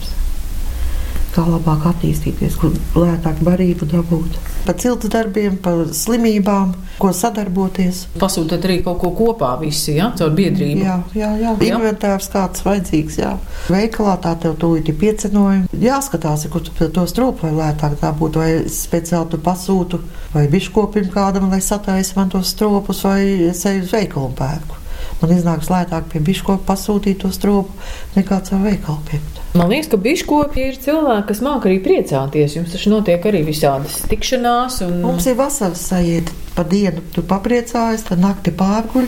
Kā 1.35 1.43
labāk 1.43 1.83
attīstīties, 1.89 2.55
kur 2.55 2.71
lētāk 2.95 3.41
barību 3.43 3.87
dabūt. 3.91 4.37
Par 4.63 4.77
ciltu 4.79 5.09
darbiem, 5.11 5.57
par 5.59 5.81
slimībām, 5.91 6.71
ko 6.95 7.09
sadarboties. 7.11 8.05
Pasūtāt 8.21 8.63
arī 8.63 8.77
kaut 8.85 9.01
ko 9.01 9.11
kopā 9.17 9.49
visi, 9.59 9.97
ja? 9.97 10.13
Caur 10.15 10.31
biedrību. 10.37 10.85
Jā, 10.85 10.95
jā, 11.17 11.33
jā. 11.41 11.51
Inventārs 11.67 12.29
kāds 12.31 12.63
vajadzīgs, 12.63 13.19
jā. 13.19 13.33
Veikalā 13.67 14.15
tā 14.23 14.31
tev 14.45 14.55
tūlīt 14.61 14.93
ir 14.93 14.97
piecenojumi. 15.01 15.67
Jāskatās, 15.83 16.47
kur 16.53 16.63
tu 16.63 16.87
to 16.95 17.05
stropu 17.11 17.49
vai 17.49 17.53
lētāk 17.59 17.99
tā 17.99 18.15
būtu, 18.15 18.39
vai 18.39 18.49
speciāli 18.71 19.33
tu 19.35 19.43
pasūtu, 19.43 19.99
vai 20.31 20.47
biškopim 20.55 21.11
kādam, 21.11 21.51
lai 21.51 21.59
sataisa 21.59 22.15
man 22.15 22.31
tos 22.31 22.55
stropus, 22.55 23.03
vai 23.03 23.21
es 23.51 23.67
eju 23.67 23.83
uz 23.83 23.91
veikalu 23.91 24.31
pērku. 24.39 24.83
Man 25.19 25.35
iznāks 25.35 25.67
lētāk 25.71 26.07
pie 26.11 26.23
biškopa 26.23 26.63
pasūtīt 26.71 27.25
to 27.25 27.31
stropu 27.35 27.75
nekā 28.15 28.39
caur 28.47 28.63
veikalu 28.63 29.03
piept. 29.11 29.34
Man 29.55 29.69
liekas, 29.71 29.87
ka 29.87 29.97
biškopi 30.03 30.63
ir 30.67 30.77
cilvēki, 30.83 31.27
kas 31.29 31.39
māk 31.45 31.65
arī 31.69 31.77
priecāties. 31.83 32.57
Jums 32.57 32.73
taču 32.73 32.91
notiek 32.91 33.23
arī 33.23 33.39
visādas 33.47 34.01
tikšanās. 34.11 34.81
Un... 34.83 34.97
Mums 35.05 35.29
ir 35.31 35.37
vasaras 35.39 35.83
sajiet. 35.93 36.33
Pa 36.57 36.65
dienu 36.67 37.03
tu 37.15 37.23
papriecājies, 37.23 38.03
tad 38.09 38.19
nakti 38.19 38.51
pārguļ. 38.55 39.07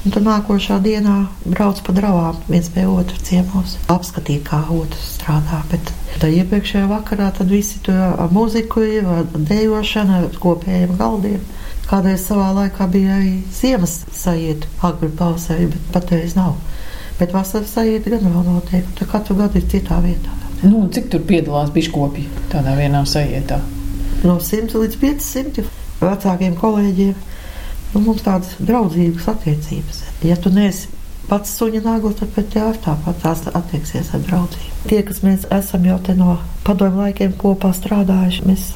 Un 0.00 0.14
tad 0.14 0.24
nākošā 0.24 0.78
dienā 0.80 1.16
brauc 1.42 1.82
pa 1.84 1.92
dravām, 1.92 2.38
viens 2.48 2.70
pie 2.72 2.86
otra 2.88 3.18
ciemos, 3.20 3.74
apskatīt, 3.92 4.46
kā 4.46 4.62
otrs 4.72 5.10
strādā. 5.18 5.58
Bet 5.68 5.90
tā 6.22 6.30
iepriekšējā 6.38 6.86
vakarā 6.88 7.28
tad 7.36 7.50
visi 7.52 7.82
tur 7.84 7.98
ar 8.14 8.30
muziku, 8.32 8.86
ar 9.18 9.26
dēlošanu, 9.34 10.22
ar 10.22 10.40
kopējiem 10.40 10.94
galdiem. 11.02 11.42
Kādreiz 11.90 12.22
savā 12.30 12.48
laikā 12.54 12.86
bija 12.94 13.18
arī 13.18 13.34
ziemas 13.52 14.04
sajiet, 14.14 14.70
agri 14.86 15.10
pavasarī, 15.18 15.66
bet 15.74 15.92
patreiz 15.98 16.38
nav. 16.38 16.54
Bet 17.20 17.34
vasaras 17.36 17.74
sajiet 17.76 18.06
gan 18.08 18.24
vēl 18.24 18.46
notiek, 18.46 18.86
tad 18.96 19.10
katru 19.12 19.36
gadu 19.36 19.60
ir 19.60 19.66
citā 19.68 19.98
vietā. 20.00 20.32
Nu, 20.62 20.86
cik 20.92 21.10
tur 21.12 21.24
piedalās 21.28 21.72
biškopi 21.72 22.26
tādā 22.52 22.72
vienā 22.78 23.02
sajietā? 23.08 23.60
No 24.24 24.38
100 24.40 24.80
līdz 24.80 24.96
500 25.00 25.66
vecākiem 26.00 26.56
kolēģiem. 26.60 27.14
Nu, 27.92 28.02
mums 28.04 28.24
tādas 28.24 28.56
draudzīgas 28.58 29.28
attiecības. 29.34 30.02
Ja 30.24 30.36
tu 30.40 30.52
neesi 30.54 30.88
pats 31.30 31.52
suņa 31.58 31.80
nagla, 31.84 32.12
tad 32.16 32.32
pret 32.34 32.50
tevi 32.54 32.80
tāpat 32.84 33.20
tās 33.22 33.44
attieksies 33.52 34.10
ar 34.16 34.24
draudzību. 34.26 34.82
Tie, 34.90 35.00
kas 35.06 35.22
mēs 35.26 35.46
esam 35.54 35.84
jau 35.86 35.98
te 36.04 36.16
no 36.18 36.38
padomu 36.66 37.04
laikiem 37.04 37.36
kopā 37.40 37.70
strādājuši, 37.76 38.46
mēs 38.48 38.66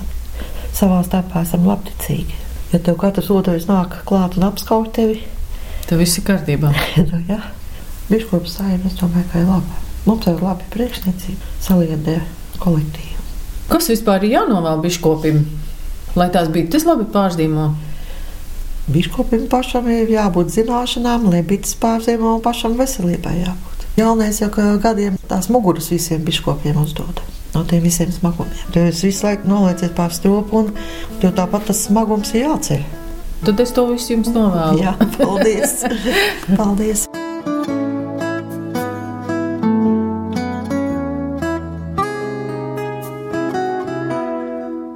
savā 0.75 1.01
starpā 1.07 1.43
esam 1.45 1.67
labticīgi. 1.69 2.41
Ja 2.73 2.81
tev 2.83 2.99
katrs 3.01 3.31
otrais 3.31 3.69
nāk 3.71 4.01
klāt 4.09 4.39
un 4.39 4.49
apskauj 4.49 4.89
tevi, 4.95 5.21
tad 5.89 6.01
viss 6.01 6.19
ir 6.19 6.27
kārtībā. 6.29 6.73
nu, 7.11 7.21
jā, 7.29 7.41
biškops 8.11 8.59
saimē, 8.59 8.91
es 8.91 8.99
domāju, 9.01 9.27
ka 9.33 9.43
ir 9.43 9.51
labi. 9.51 9.81
Mums 10.05 10.29
ir 10.29 10.43
labi 10.45 10.67
priekšniecība, 10.75 11.51
saliedē 11.65 12.19
kolektīvu. 12.61 13.23
Kas 13.71 13.89
vispār 13.89 14.27
ir 14.27 14.37
jānovēl 14.37 14.83
biškopim, 14.85 15.45
lai 16.19 16.29
tās 16.35 16.51
bija 16.53 16.69
tas 16.75 16.85
labi 16.89 17.07
pārzīmo? 17.15 17.71
Biškopim 18.93 19.47
pašam 19.49 19.87
ir 19.89 20.11
jābūt 20.13 20.53
zināšanām, 20.53 21.31
lai 21.33 21.41
bites 21.47 21.73
pārzīmē 21.81 22.35
un 22.35 22.43
pašam 22.45 22.77
veselībai 22.77 23.39
jābūt. 23.41 23.87
Galvenais 23.97 24.43
jau, 24.43 24.51
gadiem 24.83 25.17
tās 25.31 25.49
muguras 25.49 25.89
visiem 25.93 26.21
biškopiem 26.27 26.77
uzdod. 26.83 27.23
No 27.55 27.63
tiem 27.65 27.85
visiem 27.87 28.11
smagumiem. 28.13 28.67
Tev 28.75 28.91
visu 28.91 29.25
laiku 29.25 29.49
nolaicies 29.49 29.95
pār 29.97 30.13
stropu, 30.13 30.65
un 30.65 31.19
tev 31.23 31.37
tāpat 31.39 31.71
tas 31.71 31.87
smagums 31.87 32.35
ir 32.35 32.49
jāceļ. 32.49 32.87
Tad 33.45 33.61
es 33.63 33.75
to 33.77 33.87
visu 33.93 34.17
jums 34.17 34.33
novēlu. 34.35 34.83
Jā, 34.83 34.97
paldies! 35.17 35.85
paldies. 36.59 37.07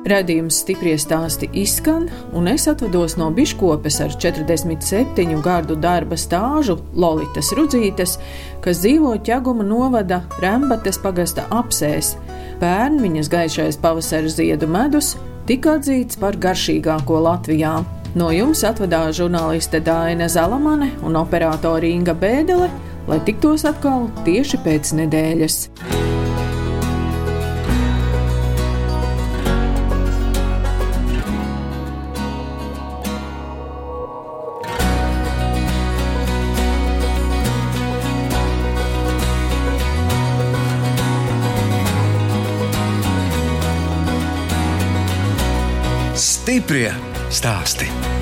Radījums 0.09 0.63
stipri 0.63 0.95
stāsti 0.97 1.51
izskan, 1.59 2.07
un 2.33 2.49
es 2.49 2.65
atvados 2.71 3.19
no 3.21 3.27
biškopes 3.35 3.99
ar 4.01 4.15
47 4.17 5.43
gadu 5.45 5.77
darba 5.77 6.17
stāžu 6.17 6.79
Lolitas 6.97 7.51
Rudzītes, 7.59 8.17
kas 8.65 8.81
dzīvo 8.85 9.17
ķeguma 9.27 9.67
novada 9.69 10.23
Rembates 10.41 11.01
pagasta 11.03 11.45
apsēs. 11.53 12.15
Pērn 12.63 13.03
viņas 13.03 13.31
gaišais 13.35 13.81
pavasara 13.83 14.33
ziedu 14.33 14.71
medus 14.71 15.17
tika 15.51 15.77
atzīts 15.77 16.17
par 16.21 16.41
garšīgāko 16.41 17.21
Latvijā. 17.29 17.77
No 18.17 18.33
jums 18.33 18.65
atvadās 18.65 19.19
žurnāliste 19.21 19.83
Dāna 19.85 20.31
Zalamane 20.33 20.95
un 21.05 21.21
operātore 21.21 21.93
Inga 21.93 22.17
Bēdele, 22.17 22.73
lai 23.11 23.23
tiktos 23.29 23.69
atkal 23.69 24.09
tieši 24.25 24.65
pēc 24.65 24.97
nedēļas. 25.03 25.65
Stiprie 46.69 46.91
stāsti. 47.33 48.18